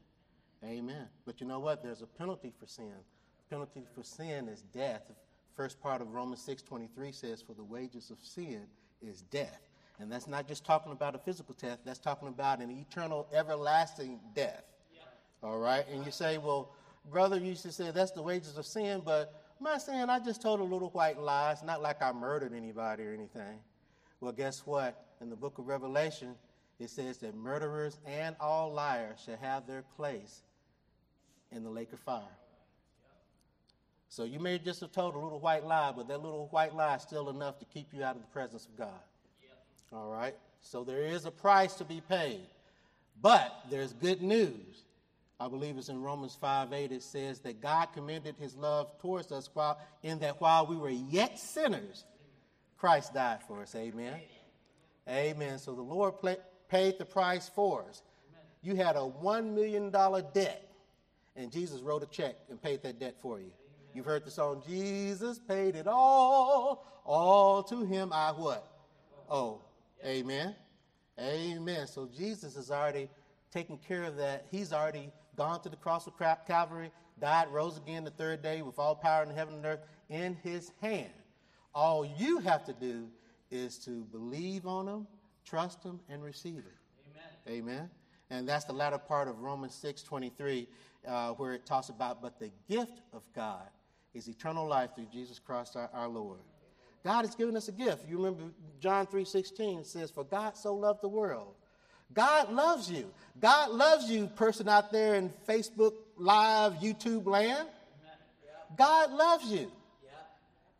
[0.63, 1.07] Amen.
[1.25, 1.83] But you know what?
[1.83, 2.93] There's a penalty for sin.
[3.37, 5.03] The penalty for sin is death.
[5.07, 5.15] The
[5.55, 8.67] first part of Romans 6:23 says, "For the wages of sin
[9.01, 9.67] is death."
[9.99, 14.19] And that's not just talking about a physical death, that's talking about an eternal, everlasting
[14.35, 14.63] death.
[15.41, 15.87] All right?
[15.87, 16.73] And you say, well,
[17.09, 20.41] brother, you used to say that's the wages of sin, but my sin, I just
[20.41, 21.51] told a little white lie.
[21.51, 23.59] It's not like I murdered anybody or anything.
[24.19, 25.05] Well, guess what?
[25.19, 26.35] In the book of Revelation,
[26.79, 30.43] it says that murderers and all liars shall have their place
[31.51, 32.21] in the lake of fire.
[34.09, 36.95] So you may just have told a little white lie, but that little white lie
[36.95, 39.01] is still enough to keep you out of the presence of God.
[39.91, 40.35] All right?
[40.61, 42.41] So there is a price to be paid.
[43.21, 44.85] But there's good news.
[45.39, 49.31] I believe it's in Romans 5 8, it says that God commended his love towards
[49.31, 52.05] us while, in that while we were yet sinners,
[52.77, 53.75] Christ died for us.
[53.75, 54.19] Amen.
[55.07, 55.35] Amen.
[55.35, 55.59] Amen.
[55.59, 56.15] So the Lord
[56.69, 58.01] paid the price for us.
[58.61, 60.66] You had a $1 million debt,
[61.37, 63.51] and Jesus wrote a check and paid that debt for you.
[63.93, 68.67] You've heard the song, Jesus paid it all, all to him I what?
[69.29, 69.61] Oh,
[70.05, 70.55] amen.
[71.19, 71.87] Amen.
[71.87, 73.09] So Jesus has already
[73.51, 74.45] taken care of that.
[74.51, 76.13] He's already gone to the cross of
[76.47, 79.79] Calvary, died, rose again the third day with all power in heaven and earth
[80.09, 81.09] in his hand.
[81.73, 83.07] All you have to do
[83.51, 85.07] is to believe on him,
[85.45, 87.47] trust him, and receive it.
[87.47, 87.69] Amen.
[87.69, 87.89] Amen.
[88.29, 90.67] And that's the latter part of Romans 6 23,
[91.05, 93.67] uh, where it talks about, but the gift of God
[94.13, 96.39] is eternal life through Jesus Christ our, our Lord.
[97.03, 98.07] God has given us a gift.
[98.09, 98.43] You remember
[98.79, 101.53] John 3:16 says, For God so loved the world
[102.13, 103.11] God loves you.
[103.39, 107.67] God loves you, person out there in Facebook Live, YouTube land.
[108.77, 109.71] God loves you.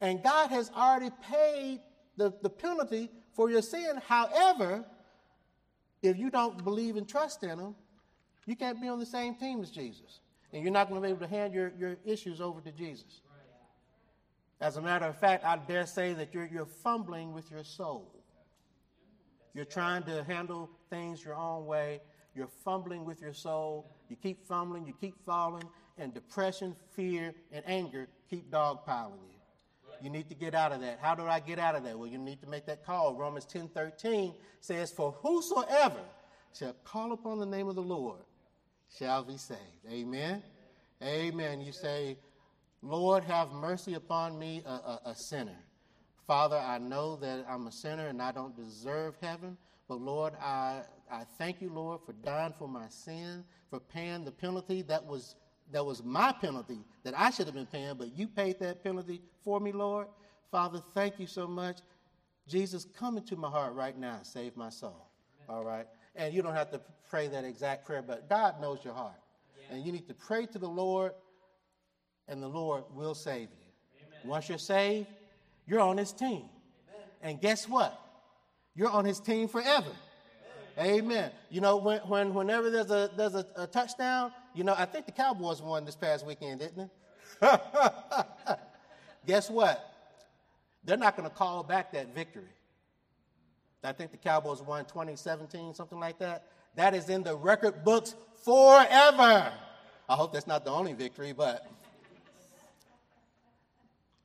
[0.02, 1.80] And God has already paid
[2.18, 4.00] the, the penalty for your sin.
[4.08, 4.86] However,
[6.02, 7.76] if you don't believe and trust in Him,
[8.48, 10.22] you can't be on the same team as Jesus.
[10.52, 13.22] And you're not going to be able to hand your, your issues over to Jesus.
[14.60, 18.16] As a matter of fact, I dare say that you're, you're fumbling with your soul.
[19.54, 22.00] You're trying to handle things your own way.
[22.34, 23.92] You're fumbling with your soul.
[24.10, 25.64] You keep fumbling, you keep falling,
[25.98, 29.38] and depression, fear, and anger keep dogpiling you.
[30.02, 31.00] You need to get out of that.
[31.02, 31.98] How do I get out of that?
[31.98, 33.16] Well, you need to make that call.
[33.16, 36.00] Romans 10 13 says, For whosoever
[36.58, 38.20] shall call upon the name of the Lord
[38.98, 39.60] shall be saved.
[39.90, 40.44] Amen.
[41.04, 41.62] Amen.
[41.62, 42.18] You say,
[42.82, 45.58] Lord, have mercy upon me, a, a, a sinner.
[46.26, 49.58] Father, I know that I'm a sinner and I don't deserve heaven,
[49.88, 54.32] but Lord, I, I thank you, Lord, for dying for my sin, for paying the
[54.32, 55.36] penalty that was
[55.72, 59.22] that was my penalty that I should have been paying, but you paid that penalty
[59.44, 60.08] for me, Lord.
[60.50, 61.80] Father, thank you so much.
[62.48, 65.10] Jesus, come into my heart right now save my soul.
[65.50, 65.58] Amen.
[65.58, 65.88] All right?
[66.18, 69.14] And you don't have to pray that exact prayer, but God knows your heart.
[69.56, 69.76] Yeah.
[69.76, 71.14] And you need to pray to the Lord,
[72.28, 74.06] and the Lord will save you.
[74.08, 74.20] Amen.
[74.30, 75.08] Once you're saved,
[75.68, 76.44] you're on his team.
[77.22, 78.00] And guess what?
[78.76, 79.92] You're on his team forever.
[80.80, 81.32] Amen.
[81.50, 85.08] You know, when, when whenever there's a there's a, a, touchdown, you know, I think
[85.08, 86.90] the Cowboys won this past weekend, didn't
[87.42, 87.48] they?
[89.26, 89.84] Guess what?
[90.84, 92.44] They're not going to call back that victory.
[93.84, 96.48] I think the Cowboys won 2017, something like that.
[96.76, 99.52] That is in the record books forever.
[100.10, 101.68] I hope that's not the only victory, but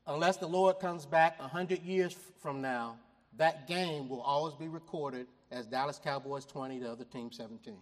[0.06, 2.96] unless the Lord comes back 100 years from now,
[3.36, 7.74] that game will always be recorded as Dallas Cowboys 20, the other team 17.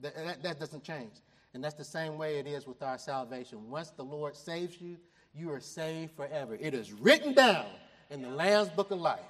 [0.00, 1.12] That, that, that, doesn't change.
[1.54, 3.70] And that's the same way it is with our salvation.
[3.70, 4.96] Once the Lord saves you,
[5.34, 6.56] you are saved forever.
[6.60, 7.66] It is written down
[8.10, 9.20] in the Lamb's Book of Life.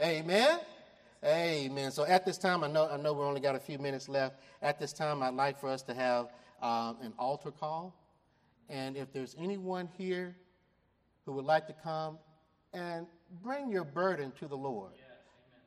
[0.00, 0.24] Amen.
[0.24, 0.60] Amen.
[1.22, 4.36] So at this time, I know I know we only got a few minutes left.
[4.60, 7.94] At this time, I'd like for us to have um, an altar call.
[8.68, 10.36] And if there's anyone here
[11.24, 12.18] who would like to come
[12.72, 13.06] and
[13.42, 14.92] bring your burden to the Lord.
[14.94, 15.04] Yes,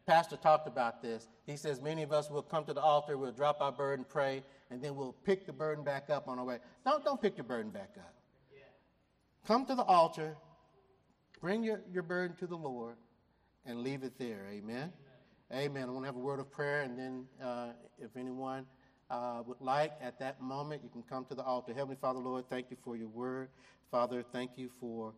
[0.05, 1.27] Pastor talked about this.
[1.45, 4.43] He says many of us will come to the altar, we'll drop our burden, pray,
[4.69, 6.59] and then we'll pick the burden back up on our way.
[6.83, 8.13] Don't, don't pick your burden back up.
[8.53, 8.63] Yeah.
[9.47, 10.35] Come to the altar,
[11.39, 12.95] bring your, your burden to the Lord,
[13.65, 14.47] and leave it there.
[14.51, 14.91] Amen.
[15.53, 15.83] Amen.
[15.87, 17.67] I want to have a word of prayer, and then uh,
[17.99, 18.65] if anyone
[19.11, 21.71] uh, would like at that moment, you can come to the altar.
[21.71, 23.49] Heavenly Father, Lord, thank you for your word.
[23.91, 25.13] Father, thank you for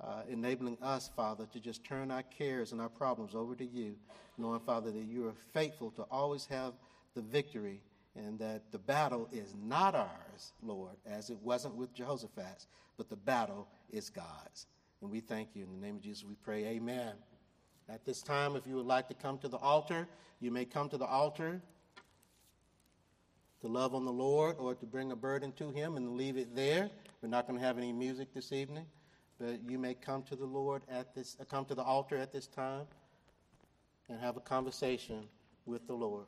[0.00, 3.96] uh, enabling us, Father, to just turn our cares and our problems over to you,
[4.38, 6.74] knowing, Father, that you are faithful to always have
[7.16, 7.80] the victory
[8.14, 12.66] and that the battle is not ours, Lord, as it wasn't with Jehoshaphat,
[12.96, 14.68] but the battle is God's.
[15.00, 15.64] And we thank you.
[15.64, 17.14] In the name of Jesus, we pray, Amen.
[17.88, 20.08] At this time, if you would like to come to the altar,
[20.40, 21.60] you may come to the altar
[23.60, 26.54] to love on the Lord or to bring a burden to Him and leave it
[26.54, 26.90] there.
[27.20, 28.86] We're not going to have any music this evening,
[29.38, 32.32] but you may come to the Lord at this, uh, come to the altar at
[32.32, 32.86] this time
[34.08, 35.28] and have a conversation
[35.64, 36.26] with the Lord.